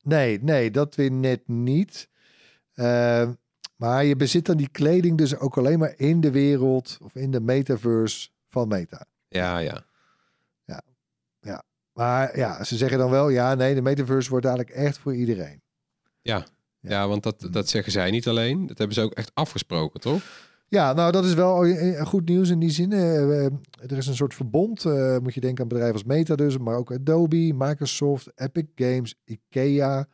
[0.03, 2.09] Nee, nee, dat weer net niet.
[2.75, 3.31] Eh,
[3.77, 7.31] maar je bezit dan die kleding dus ook alleen maar in de wereld of in
[7.31, 9.07] de metaverse van Meta.
[9.29, 9.85] Ja, ja.
[11.92, 15.62] Maar ja, ze zeggen dan wel, ja, nee, de metaverse wordt eigenlijk echt voor iedereen.
[16.22, 16.46] Ja.
[16.88, 18.66] Ja, want dat, dat zeggen zij niet alleen.
[18.66, 20.22] Dat hebben ze ook echt afgesproken, toch?
[20.68, 22.92] Ja, nou, dat is wel eh, goed nieuws in die zin.
[22.92, 24.85] Eh, eh, er is een soort verbond,
[25.22, 30.09] moet je denken aan bedrijven als Meta dus, maar ook Adobe, Microsoft, Epic Games, Ikea.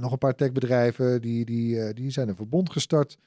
[0.00, 3.18] nog een paar techbedrijven, die, die, die zijn een verbond gestart.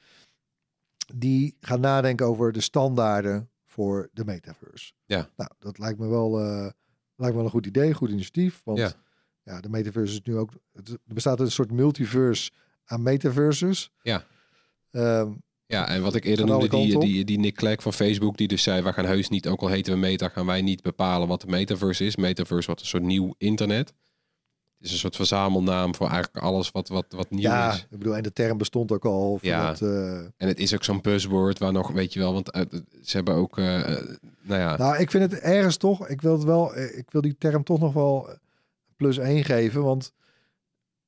[1.14, 4.92] Die gaan nadenken over de standaarden voor de metaverse.
[5.04, 5.28] Ja.
[5.36, 6.36] Nou, dat lijkt me wel,
[7.16, 8.60] lijkt me wel een goed idee, goed initiatief.
[8.64, 8.92] Want Ja.
[9.42, 9.60] Ja.
[9.60, 10.50] de metaverse is nu ook...
[10.72, 12.50] Er bestaat een soort multiverse
[12.84, 13.90] aan metaverses.
[14.02, 14.24] Ja.
[14.90, 15.30] Ehm,
[15.66, 18.62] Ja, en wat ik eerder noemde, die, die, die Nick Clegg van Facebook, die dus
[18.62, 21.40] zei, we gaan heus niet, ook al heten we Meta, gaan wij niet bepalen wat
[21.40, 22.16] de metaverse is.
[22.16, 23.92] Metaverse wordt een soort nieuw internet.
[24.76, 27.78] Het is een soort verzamelnaam voor eigenlijk alles wat, wat, wat nieuw Ja, is.
[27.90, 29.38] ik bedoel, en de term bestond ook al.
[29.42, 29.74] Ja.
[29.80, 32.62] eh, En het is ook zo'n buzzword waar nog, weet je wel, want eh,
[33.02, 33.64] ze hebben ook, eh,
[34.42, 37.36] nou ja, nou, ik vind het ergens toch, ik wil het wel, ik wil die
[37.38, 38.28] term toch nog wel
[39.02, 40.12] plus 1 geven, want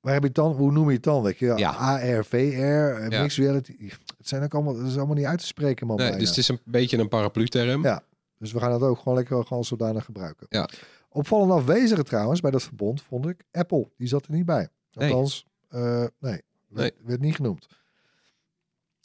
[0.00, 1.22] waar heb je dan, hoe noem je het dan?
[1.22, 1.70] Weet je, Ja.
[1.70, 3.22] AR, VR, eh, Ja.
[3.22, 3.76] mixed reality.
[4.18, 5.96] Het zijn ook allemaal, het is allemaal niet uit te spreken, man.
[5.96, 6.20] nee, bijna.
[6.20, 7.82] dus het is een beetje een paraplu-term.
[7.82, 8.02] Ja.
[8.38, 10.46] Dus we gaan het ook gewoon lekker gewoon zodanig gebruiken.
[10.48, 10.68] Ja.
[11.08, 13.90] Opvallend afwezige trouwens bij dat verbond vond ik Apple.
[13.96, 14.68] Die zat er niet bij.
[14.92, 15.10] Nee.
[15.12, 16.40] Althans, eh, nee, Nee.
[16.68, 17.66] Werd, werd niet genoemd.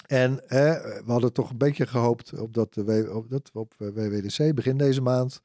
[0.07, 0.59] En eh,
[1.05, 4.77] we hadden toch een beetje gehoopt op dat, de W- op, dat op WWDC begin
[4.77, 5.41] deze maand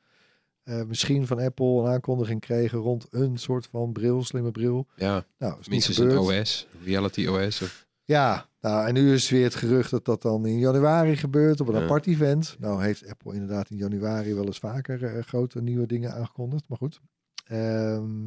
[0.64, 4.86] eh, misschien van Apple een aankondiging kregen rond een soort van bril, slimme bril.
[4.96, 6.18] Ja, Nou, is minstens een.
[6.18, 7.62] OS, Reality OS.
[7.62, 11.60] Of, Ja, nou, en nu is weer het gerucht dat dat dan in januari gebeurt
[11.60, 11.82] op een Ja.
[11.82, 12.56] apart event.
[12.58, 16.78] Nou heeft Apple inderdaad in januari wel eens vaker eh, grote nieuwe dingen aangekondigd, maar
[16.78, 17.00] goed.
[17.44, 18.26] Ehm,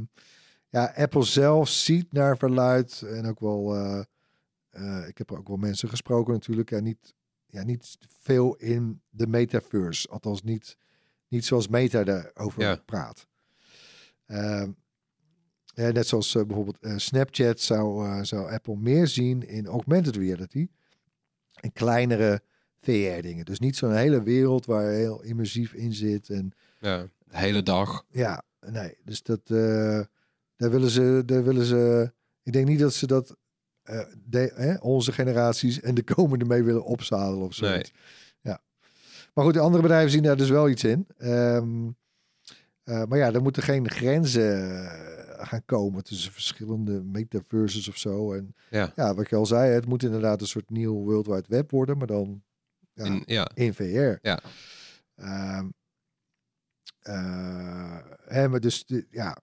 [0.69, 5.89] ja, Apple zelf ziet naar verluid en ook wel, eh, ik heb ook wel mensen
[5.89, 7.13] gesproken natuurlijk, ja, niet,
[7.45, 10.09] ja, niet veel in de metaverse.
[10.09, 10.77] Althans niet,
[11.27, 12.75] niet zoals Meta daarover Ja.
[12.85, 13.27] praat.
[14.25, 14.71] Ehm,
[15.65, 20.15] ja, net zoals eh, bijvoorbeeld eh, Snapchat zou, eh, zou Apple meer zien in augmented
[20.15, 20.67] reality.
[21.53, 22.41] En kleinere
[22.81, 23.45] VR-dingen.
[23.45, 26.29] Dus niet zo'n hele wereld waar je heel immersief in zit.
[26.29, 28.05] En ja, de hele dag.
[28.11, 28.97] ja, nee.
[29.03, 32.11] Dus dat, daar willen ze, daar willen ze.
[32.43, 33.35] Ik denk niet dat ze dat
[34.25, 37.69] de, hè, onze generaties en de komende mee willen opzadelen of zo.
[37.69, 37.83] Nee.
[39.37, 41.07] Maar goed, de andere bedrijven zien daar dus wel iets in.
[41.17, 41.87] Ehm,
[42.83, 48.33] eh, maar ja, er moeten geen grenzen eh, gaan komen tussen verschillende metaverses of zo.
[48.33, 48.91] En Ja.
[48.95, 51.97] ja, wat je al zei, het moet inderdaad een soort nieuw World Wide Web worden,
[51.97, 52.43] maar dan
[52.93, 53.49] ja, In, ja.
[53.53, 54.17] in VR.
[54.21, 54.39] Ja.
[55.15, 55.67] Ehm,
[56.99, 59.37] eh, hè, maar dus, ja.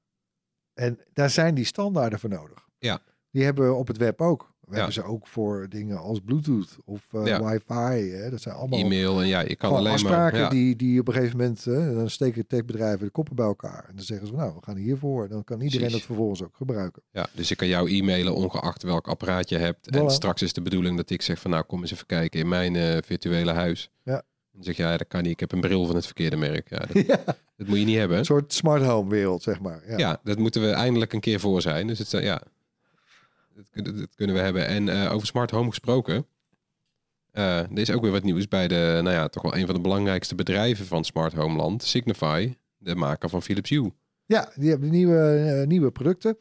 [0.72, 2.68] En daar zijn die standaarden voor nodig.
[2.78, 3.02] Ja.
[3.30, 4.53] Die hebben we op het web ook.
[4.66, 4.76] We Ja.
[4.76, 7.44] hebben ze ook voor dingen als Bluetooth of eh, Ja.
[7.50, 8.10] wifi.
[8.10, 8.30] Hè.
[8.30, 10.40] Dat zijn allemaal E-mail en ja, je kan alleen afspraken maar...
[10.40, 10.48] Ja.
[10.48, 11.64] die, die op een gegeven moment...
[11.64, 13.84] hè, dan steken techbedrijven de koppen bij elkaar.
[13.88, 15.22] En dan zeggen ze, nou, we gaan hiervoor.
[15.24, 15.96] En dan kan iedereen Precies.
[15.98, 17.02] dat vervolgens ook gebruiken.
[17.10, 19.88] Ja, dus ik kan jou e-mailen ongeacht welk apparaat je hebt.
[19.90, 22.48] En straks is de bedoeling dat ik zeg van nou kom eens even kijken in
[22.48, 23.90] mijn eh, virtuele huis.
[24.02, 24.22] Ja.
[24.52, 25.32] Dan zeg je ja, dat kan niet.
[25.32, 26.70] Ik heb een bril van het verkeerde merk.
[26.70, 27.20] Ja, dat, ja,
[27.56, 28.18] dat moet je niet hebben.
[28.18, 29.82] een soort smart home wereld, zeg maar.
[29.88, 29.98] Ja.
[29.98, 30.20] Ja.
[30.24, 31.86] dat moeten we eindelijk een keer voor zijn.
[31.86, 32.42] Dus het, eh, ja,
[33.54, 34.66] dat, kun- dat kunnen we hebben.
[34.66, 36.26] En eh, over smart home gesproken.
[37.30, 39.74] eh, er is ook weer wat nieuws bij de, nou ja, toch wel een van
[39.74, 43.92] de belangrijkste bedrijven van Smart Home Land, Signify, de maker van Philips Hue.
[44.26, 45.18] Ja, die hebben nieuwe,
[45.60, 46.38] eh, nieuwe producten.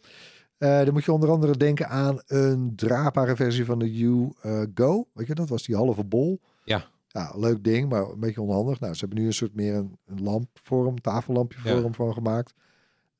[0.58, 4.30] Dan moet je onder andere denken aan een draagbare versie van de U
[4.74, 5.08] Go.
[5.14, 6.42] Weet je, dat was die halve bol.
[6.66, 6.86] Ja.
[7.08, 8.80] Ja, leuk ding, maar een beetje onhandig.
[8.80, 11.80] Nou, ze hebben nu een soort meer een, een lampvorm, tafellampje Ja.
[11.82, 12.54] vorm van gemaakt.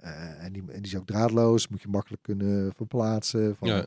[0.04, 3.56] Eh, en, die, en die is ook draadloos, moet je makkelijk kunnen verplaatsen.
[3.56, 3.86] Van, Ja.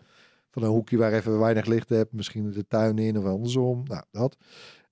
[0.51, 3.83] van een hoekje waar even weinig licht hebt, misschien de tuin in of andersom.
[3.87, 4.37] Nou, dat.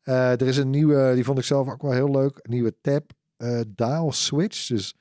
[0.02, 2.74] Eh, er is een nieuwe, die vond ik zelf ook wel heel leuk, een nieuwe
[2.80, 4.66] tab eh, dial switch.
[4.66, 4.94] Dus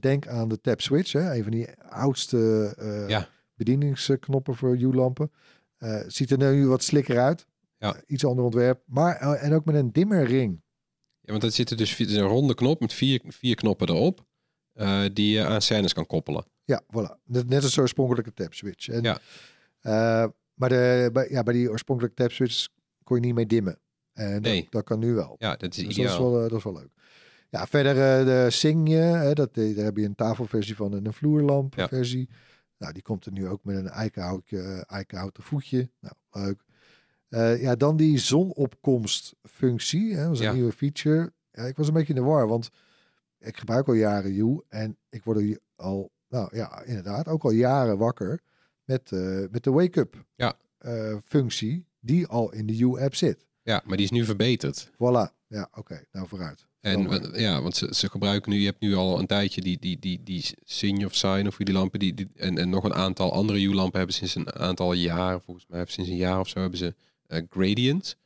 [0.00, 2.74] denk aan de tab switch, hè, een van die oudste
[3.08, 3.28] Ja.
[3.54, 5.30] bedieningsknoppen voor U-lampen.
[6.06, 7.46] Ziet er nu wat slikker uit.
[7.78, 7.96] Ja.
[8.06, 10.62] Iets ander ontwerp, maar en ook met een dimmerring.
[11.20, 14.26] Ja, want het zit er dus een ronde knop met vier, vier knoppen erop.
[14.78, 16.44] Eh, die je aan scènes kan koppelen.
[16.64, 17.22] Ja, voilà.
[17.24, 18.88] Net, net als de oorspronkelijke tab switch.
[18.88, 19.18] En, Ja.
[19.80, 22.66] eh, maar de, bij, ja, bij die oorspronkelijke tab switch
[23.04, 23.78] kon je niet mee dimmen.
[24.12, 24.62] En Nee.
[24.62, 25.36] dat, dat kan nu wel.
[25.38, 26.90] Ja, dat is Dus dat is, wel, eh, dat is wel leuk.
[27.50, 32.28] Ja, verder de Signe, hè, dat, daar heb je een tafelversie van en een vloerlampversie.
[32.78, 35.90] Nou, die komt er nu ook met een eikenhoutje, eikenhouten voetje.
[36.00, 36.64] Nou, leuk.
[37.60, 40.14] Ja, dan die zonopkomstfunctie.
[40.14, 40.52] Hè, dat is een Ja.
[40.52, 41.32] nieuwe feature.
[41.52, 42.70] Ja, ik was een beetje in de war, want
[43.40, 47.50] ik gebruik al jaren U en ik word er al, nou ja, inderdaad, ook al
[47.50, 48.40] jaren wakker
[48.84, 50.54] met, eh, met de wake-up Ja.
[50.78, 53.46] eh, functie die al in de U-app zit.
[53.62, 54.90] Ja, maar die is nu verbeterd.
[54.92, 55.36] Voilà.
[55.46, 56.04] Ja, oké.
[56.12, 56.66] Nou, vooruit.
[56.80, 59.98] En ja, want ze, ze gebruiken nu, je hebt nu al een tijdje die, die,
[59.98, 62.94] die, die Sign of Sign of wie die lampen, die, die, en, en nog een
[62.94, 66.60] aantal andere U-lampen hebben sinds een aantal jaren, volgens mij sinds een jaar of zo,
[66.60, 66.94] hebben ze
[67.26, 68.16] eh, gradient.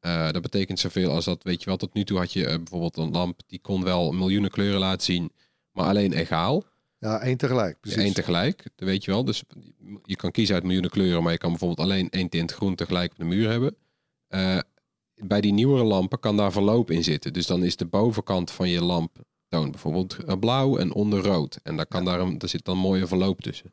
[0.00, 2.56] Eh, dat betekent zoveel als dat, weet je wel, tot nu toe had je eh,
[2.56, 5.32] bijvoorbeeld een lamp, die kon wel miljoenen kleuren laten zien,
[5.72, 6.64] maar alleen egaal.
[6.98, 7.80] Ja, één tegelijk.
[7.80, 8.02] Precies.
[8.02, 9.24] Eén tegelijk, dat weet je wel.
[9.24, 9.42] Dus
[10.04, 13.10] je kan kiezen uit miljoenen kleuren, maar je kan bijvoorbeeld alleen één tint groen tegelijk
[13.10, 13.76] op de muur hebben.
[14.26, 14.58] Eh,
[15.14, 17.32] bij die nieuwere lampen kan daar verloop in zitten.
[17.32, 19.16] Dus dan is de bovenkant van je lamp
[19.48, 21.58] toont bijvoorbeeld blauw en onder rood.
[21.62, 23.72] En daar, kan daar, een, daar zit dan mooie verloop tussen.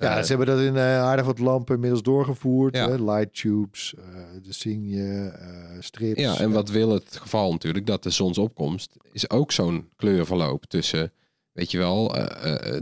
[0.00, 2.76] Ja, Eh, ze hebben dat in eh, aardig wat lampen inmiddels doorgevoerd.
[2.76, 2.88] Ja.
[2.88, 3.04] Hè?
[3.04, 4.02] Light tubes, eh,
[4.42, 5.32] de Signe,
[5.80, 6.20] strips.
[6.20, 7.86] ja, en wat wil het geval natuurlijk?
[7.86, 11.12] Dat de zonsopkomst is ook zo'n kleurverloop tussen,
[11.52, 12.08] weet je wel,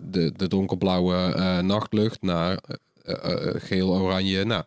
[0.02, 2.59] de, de donkerblauwe nachtlucht naar
[3.57, 4.44] geel-oranje.
[4.44, 4.64] Nou,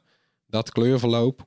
[0.47, 1.45] dat kleurverloop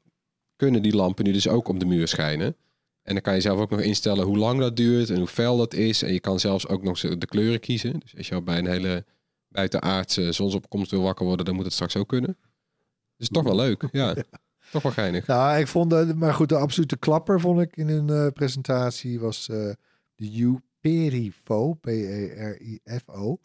[0.57, 2.57] kunnen die lampen nu dus ook op de muur schijnen.
[3.03, 5.57] En dan kan je zelf ook nog instellen hoe lang dat duurt en hoe fel
[5.57, 6.03] dat is.
[6.03, 7.99] En je kan zelfs ook nog de kleuren kiezen.
[7.99, 9.05] Dus als je al bij een hele
[9.55, 12.37] buitenaardse zonsopkomst wil wakker worden, dan moet het straks ook kunnen.
[13.17, 14.14] Dus toch wel leuk, ja.
[14.73, 15.27] Toch wel geinig.
[15.27, 19.21] Nou, ik vond, dat, maar goed, de absolute klapper vond ik in hun eh, presentatie
[19.21, 19.71] was eh,
[20.14, 23.38] de U Perifo, P-E-R-I-F-O.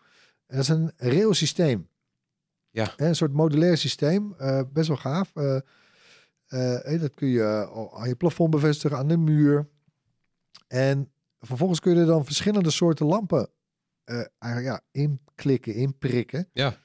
[0.48, 1.88] En dat is een railsysteem.
[2.70, 2.94] Ja.
[2.96, 5.32] Hè, Een soort modulair systeem, eh, best wel gaaf.
[5.34, 9.70] Eh, eh, dat kun je aan je plafond bevestigen, aan de muur.
[10.68, 13.48] En vervolgens kun je er dan verschillende soorten lampen eh,
[14.38, 16.50] eigenlijk ja, inklikken, inprikken.
[16.54, 16.76] Ja.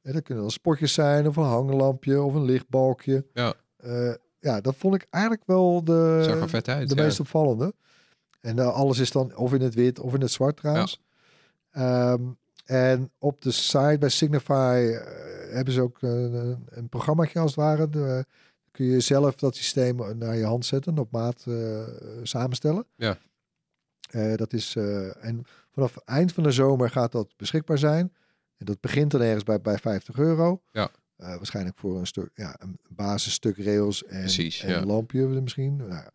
[0.00, 3.26] Hè, dat kunnen dan spotjes zijn, of een hanglampje, of een lichtbalkje.
[3.32, 3.54] Ja.
[3.76, 6.24] Eh, ja, dat vond ik eigenlijk wel de,
[6.64, 6.88] uit.
[6.88, 7.02] de ja.
[7.02, 7.74] meest opvallende.
[8.40, 11.00] En eh, alles is dan of in het wit of in het zwart trouwens.
[11.70, 12.22] Ehm,
[12.64, 17.50] en op de site bij Signify eh, hebben ze ook eh, een, een programmaatje als
[17.50, 17.88] het ware.
[17.88, 18.24] De,
[18.72, 21.82] kun je zelf dat systeem naar je hand zetten, op maat eh,
[22.22, 22.86] samenstellen.
[22.96, 23.18] Ja.
[24.10, 28.12] Eh, dat is, eh, en vanaf eind van de zomer gaat dat beschikbaar zijn.
[28.56, 30.62] En dat begint dan ergens bij, bij 50 euro.
[30.70, 30.90] Ja.
[31.16, 34.78] Eh, waarschijnlijk voor een stuk, ja, een basisstuk rails en, Precies, en ja.
[34.78, 35.76] een lampje misschien.
[35.76, 36.10] Nou, ja.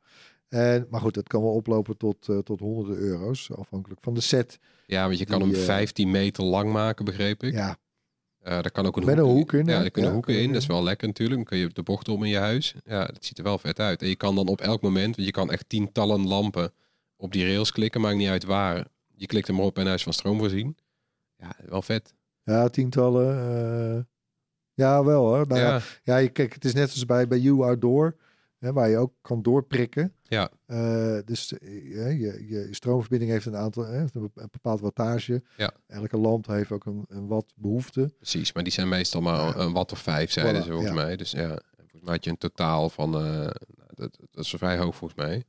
[0.49, 4.21] en, maar goed, dat kan wel oplopen tot, eh, tot honderden euro's, afhankelijk van de
[4.21, 4.59] set.
[4.85, 7.53] Ja, want je kan hem eh, 15 meter lang maken, begreep ik.
[7.53, 7.77] Ja,
[8.39, 10.41] Eh daar kan ook een Met hoek een hoek in, Ja, er kunnen Ja, hoeken
[10.41, 10.51] in.
[10.53, 11.37] Dat is wel lekker natuurlijk.
[11.37, 12.75] Dan kun je de bocht om in je huis.
[12.85, 14.01] Ja, dat ziet er wel vet uit.
[14.01, 16.73] En je kan dan op elk moment, want je kan echt tientallen lampen
[17.15, 18.01] op die rails klikken.
[18.01, 18.87] Maakt niet uit waar.
[19.17, 20.77] Je klikt hem op en hij is van stroom voorzien.
[21.37, 22.13] Ja, wel vet.
[22.43, 23.37] Ja, tientallen.
[23.97, 24.03] eh,
[24.73, 25.47] ja, wel hoor.
[25.47, 25.81] Nou, ja.
[26.03, 28.15] ja, Ja, kijk, het is net zoals bij, bij You Outdoor,
[28.57, 30.13] hè, waar je ook kan doorprikken.
[30.23, 30.49] Ja.
[30.65, 31.69] Eh, dus eh,
[32.19, 35.43] je, je, je stroomverbinding heeft een aantal, hè, heeft een bepaald wattage.
[35.57, 35.71] Ja.
[35.87, 38.13] Elke lamp heeft ook een, een wat behoefte.
[38.17, 38.53] precies.
[38.53, 40.95] Maar die zijn meestal maar een watt of vijf, zeiden Voilà, ze volgens ja.
[40.95, 41.15] mij.
[41.15, 43.15] Dus ja, volgens mij had je een totaal van...
[43.15, 43.49] eh,
[43.93, 45.43] dat, dat is vrij hoog volgens mij.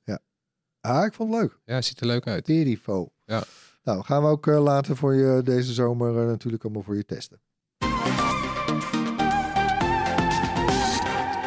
[0.81, 1.59] Ah, ik vond het leuk.
[1.65, 2.45] Ja, ziet er leuk uit.
[2.45, 3.13] Perifo.
[3.29, 3.45] Ja.
[3.83, 7.05] Nou, gaan we ook eh, later voor je deze zomer eh, natuurlijk allemaal voor je
[7.05, 7.41] testen.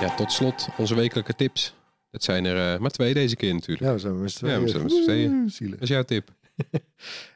[0.02, 1.76] Ja, tot slot onze wekelijke tips.
[2.10, 3.88] Dat zijn er eh, maar twee deze keer natuurlijk.
[3.88, 5.32] Ja, we zijn met z'n Ja, we zijn met z'n tweeën.
[5.32, 5.74] Oeh, zielig.
[5.74, 6.30] Dat is jouw tip.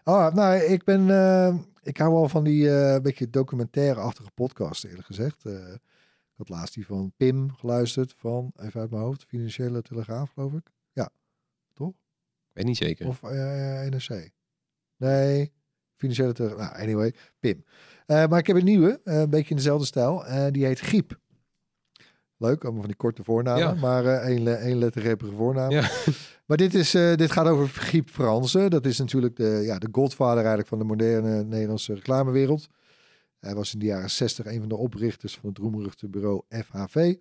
[0.03, 1.01] Oh, nou, ik ben,
[1.84, 2.69] ik hou wel van die
[3.01, 5.45] beetje documentaire-achtige podcast, eerlijk gezegd.
[5.45, 10.53] Ik had laatst die van Pim geluisterd, van, even uit mijn hoofd, Financiële Telegraaf, geloof
[10.53, 10.71] ik.
[10.93, 11.05] Ik
[12.56, 13.08] weet niet zeker.
[13.08, 14.30] Of eh, NRC.
[14.98, 15.52] Nee,
[15.96, 16.70] Financiële Telegraaf.
[16.72, 17.63] Nou, anyway, Pim.
[18.06, 20.26] Eh, maar ik heb een nieuwe, eh, een beetje in dezelfde stijl.
[20.26, 21.20] en die heet Griep.
[22.38, 23.74] Leuk, allemaal van die korte voornamen, Ja.
[23.74, 25.72] maar eh één, één lettergrepige voornaam.
[25.72, 25.89] Ja.
[26.46, 28.70] Maar dit, is, eh, dit gaat over Griep Fransen.
[28.70, 32.68] Dat is natuurlijk de, ja, de godvader eigenlijk van de moderne Nederlandse reclamewereld.
[33.39, 37.15] Hij was in de jaren 60 een van de oprichters van het roemruchte bureau FHV.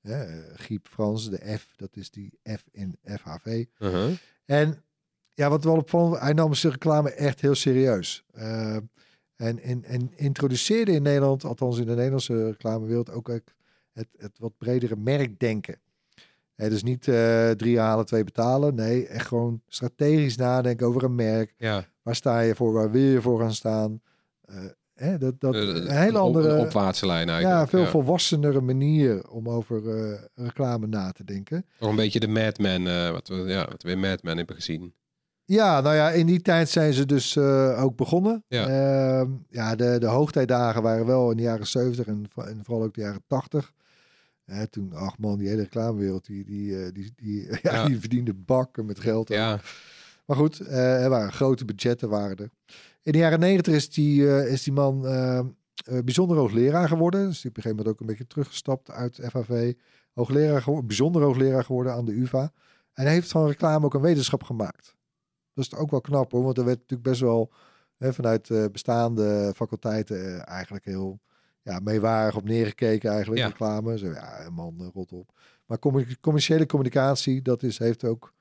[0.00, 0.20] Eh,
[0.54, 3.64] Griep Fransen, de F, dat is die F in FHV.
[3.78, 4.10] Uh-huh.
[4.50, 4.84] En
[5.34, 8.24] ja, wat wel opvallend, hij nam zijn reclame echt heel serieus.
[8.32, 8.76] Eh,
[9.36, 13.54] en, en, en introduceerde in Nederland, althans in de Nederlandse reclamewereld, ook het,
[13.92, 15.80] het, het wat bredere merkdenken.
[16.54, 18.74] Hè, dus niet eh, drie halen, twee betalen.
[18.74, 21.54] Nee, echt gewoon strategisch nadenken over een merk.
[21.56, 22.72] Ja, Waar sta je voor?
[22.72, 24.02] Waar wil je voor gaan staan?
[24.44, 24.64] Eh,
[25.00, 27.60] hè, dat, dat, Eh, een hele andere, Een opwaartse lijn eigenlijk.
[27.60, 31.64] ja, veel volwassenere manier om over eh, reclame na te denken.
[31.78, 34.94] Toch een beetje de Madman, eh wat, we, ja, wat we in Madman hebben gezien.
[35.44, 37.38] Ja, nou ja, in die tijd zijn ze dus
[37.78, 38.44] ook begonnen.
[38.48, 38.66] Ja.
[38.68, 42.84] Ehm, ja, de, de hoogtijdagen waren wel in de jaren 70 en, vo- en vooral
[42.84, 43.72] ook de jaren 80.
[44.44, 47.84] Hè, toen, ach man, die hele reclamewereld, die, die, die, die, ja, Ja.
[47.86, 49.28] die verdiende bakken met geld.
[49.28, 49.60] Ja,
[50.30, 52.50] Maar goed, eh, er waren grote budgetten waren er.
[53.02, 55.40] In de jaren 90 is die, eh, is die man eh,
[56.04, 57.26] bijzonder hoogleraar geworden.
[57.26, 59.74] Dus die op een gegeven moment ook een beetje teruggestapt uit FHV.
[60.12, 62.52] Hoogleraar geworden, bijzonder hoogleraar geworden aan de UvA.
[62.92, 64.96] En hij heeft van reclame ook een wetenschap gemaakt.
[65.54, 67.52] Dat is ook wel knap hoor, want er werd natuurlijk best wel
[67.96, 71.20] hè, vanuit bestaande faculteiten eigenlijk heel
[71.62, 73.40] ja, meewarig op neergekeken eigenlijk.
[73.40, 73.46] Ja.
[73.46, 75.38] Reclame, zo ja, man, rot op.
[75.66, 75.78] Maar
[76.20, 78.34] commerciële communicatie, dat is, heeft ook,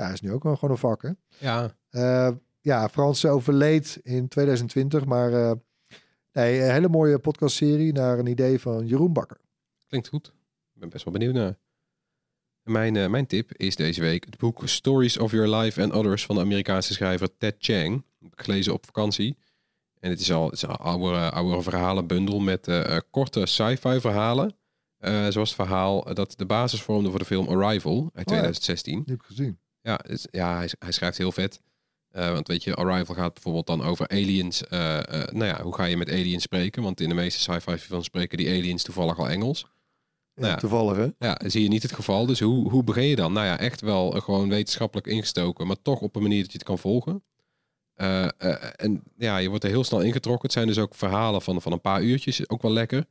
[0.00, 1.10] ja, is nu ook wel gewoon een vak hè.
[1.38, 1.74] ja.
[1.90, 5.52] Eh, ja, Frans overleed in 2020, maar eh,
[6.32, 9.40] nee, een hele mooie podcastserie naar een idee van Jeroen Bakker.
[9.86, 10.26] Klinkt goed.
[10.74, 11.58] Ik ben best wel benieuwd naar.
[12.62, 16.26] Mijn, eh, mijn tip is deze week het boek Stories of Your Life and Others
[16.26, 18.02] van de Amerikaanse schrijver Ted ik
[18.34, 19.36] gelezen op vakantie.
[20.00, 22.68] En het is al, het is een oude, oude verhalenbundel met
[23.10, 24.54] korte sci-fi verhalen.
[25.28, 28.36] Zoals het verhaal dat de basis vormde voor de film Arrival uit ja.
[28.36, 28.94] 2016.
[28.94, 29.58] Die heb ik gezien.
[29.82, 31.60] Ja, het- ja hij, hij schrijft heel vet.
[32.10, 34.66] Eh, want weet je, Arrival gaat bijvoorbeeld dan over aliens.
[34.66, 36.82] eh, eh, nou ja, hoe ga je met aliens spreken?
[36.82, 39.60] Want in de meeste sci-fi films spreken die aliens toevallig al Engels.
[39.60, 40.56] Ja, Nou ja.
[40.58, 41.08] Toevallig hè?
[41.26, 42.26] Ja, zie je niet het geval.
[42.26, 43.32] Dus hoe, hoe begin je dan?
[43.32, 46.66] Nou ja, echt wel gewoon wetenschappelijk ingestoken, maar toch op een manier dat je het
[46.66, 47.22] kan volgen.
[48.76, 50.42] En ja, je wordt er heel snel ingetrokken.
[50.42, 53.04] Het zijn dus ook verhalen van, van een paar uurtjes, ook wel lekker.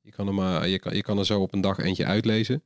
[0.00, 2.62] Je kan, er maar, je, kan, je kan er zo op een dag eentje uitlezen.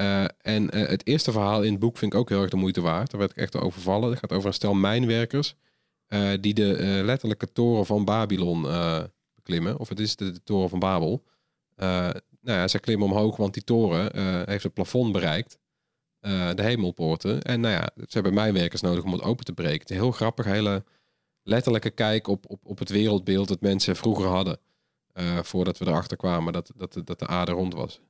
[0.00, 2.56] Eh, en eh, het eerste verhaal in het boek vind ik ook heel erg de
[2.56, 3.10] moeite waard.
[3.10, 4.10] Daar werd ik echt overvallen.
[4.10, 5.54] Het gaat over een stel mijnwerkers
[6.06, 8.62] eh, die de letterlijke toren van Babylon
[9.34, 9.78] beklimmen.
[9.78, 11.24] Of het is de, toren van Babel.
[11.76, 15.58] Nou ja, ze klimmen omhoog, want die toren heeft het plafond bereikt.
[16.20, 17.42] de hemelpoorten.
[17.42, 19.80] En nou ja, ze hebben mijnwerkers nodig om het open te breken.
[19.80, 20.84] Het is heel grappig, hele
[21.42, 24.58] letterlijke kijk op, op, op het wereldbeeld dat mensen vroeger hadden.
[25.42, 26.72] voordat we erachter kwamen dat,
[27.04, 28.00] dat de aarde rond was.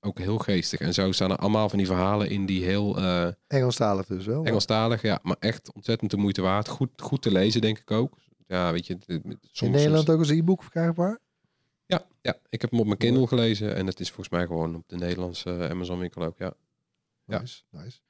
[0.00, 0.80] Ook heel geestig.
[0.80, 4.44] En zo staan er allemaal van die verhalen in die heel eh, Engelstalig dus wel.
[4.44, 6.68] Engelstalig, ja, maar echt ontzettend de moeite waard.
[6.68, 8.18] Goed, goed te lezen, denk ik ook.
[8.46, 11.18] Ja, weet je, soms, In Nederland soms- ook als e-book verkrijgbaar?
[11.86, 14.74] ja, ja, ik heb hem op mijn Kindle gelezen en het is volgens mij gewoon
[14.74, 16.52] op de Nederlandse Amazon winkel ook, ja.
[17.24, 17.42] Ja.
[17.70, 18.00] Nice.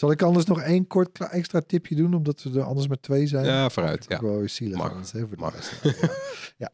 [0.00, 3.26] Zal ik anders nog één kort extra tipje doen, omdat we er anders met twee
[3.26, 3.44] zijn?
[3.44, 4.20] Ja, vooruit, ja.
[4.20, 4.76] wel zielig.
[4.76, 4.90] Mag.
[4.90, 5.82] anders, hè, voor de Mag.
[5.82, 5.92] Ja.
[6.56, 6.70] ja.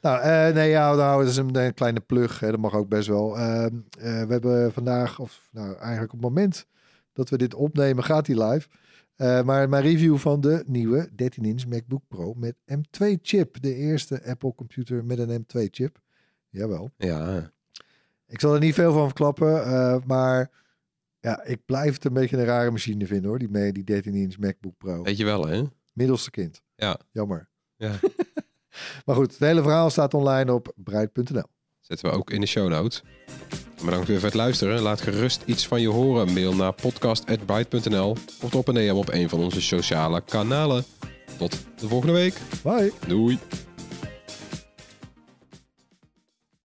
[0.00, 2.40] Nou, eh, nee, ja, nou, dat is een, een kleine plug.
[2.40, 3.38] Hè, dat mag ook best wel.
[3.38, 6.66] Ehm, eh, we hebben vandaag, of nou eigenlijk op het moment
[7.12, 8.68] dat we dit opnemen, gaat die live.
[9.16, 13.62] Eh, maar mijn review van de nieuwe 13-inch MacBook Pro met M2 chip.
[13.62, 15.98] De eerste Apple computer met een M2 chip.
[16.48, 16.90] Jawel.
[16.96, 17.50] Ja,
[18.26, 20.50] Ik zal er niet veel van verklappen, maar
[21.20, 23.38] ja, ik blijf het een beetje een rare machine vinden hoor.
[23.38, 25.02] Die, die 13-inch MacBook Pro.
[25.02, 25.62] weet je wel hè?
[25.92, 26.62] Middelste kind.
[26.74, 27.00] Ja.
[27.12, 27.48] Jammer.
[27.76, 27.92] Ja.
[29.04, 31.46] maar goed, het hele verhaal staat online op breit.nl.
[31.80, 33.02] Zetten we ook in de show notes.
[33.84, 34.80] Bedankt weer voor het luisteren.
[34.80, 36.32] Laat gerust iets van je horen.
[36.32, 38.10] Mail naar podcast.bright.nl
[38.42, 40.84] of drop een DM op een van onze sociale kanalen.
[41.38, 42.34] Tot de volgende week.
[42.62, 42.92] Bye.
[43.06, 43.38] Doei.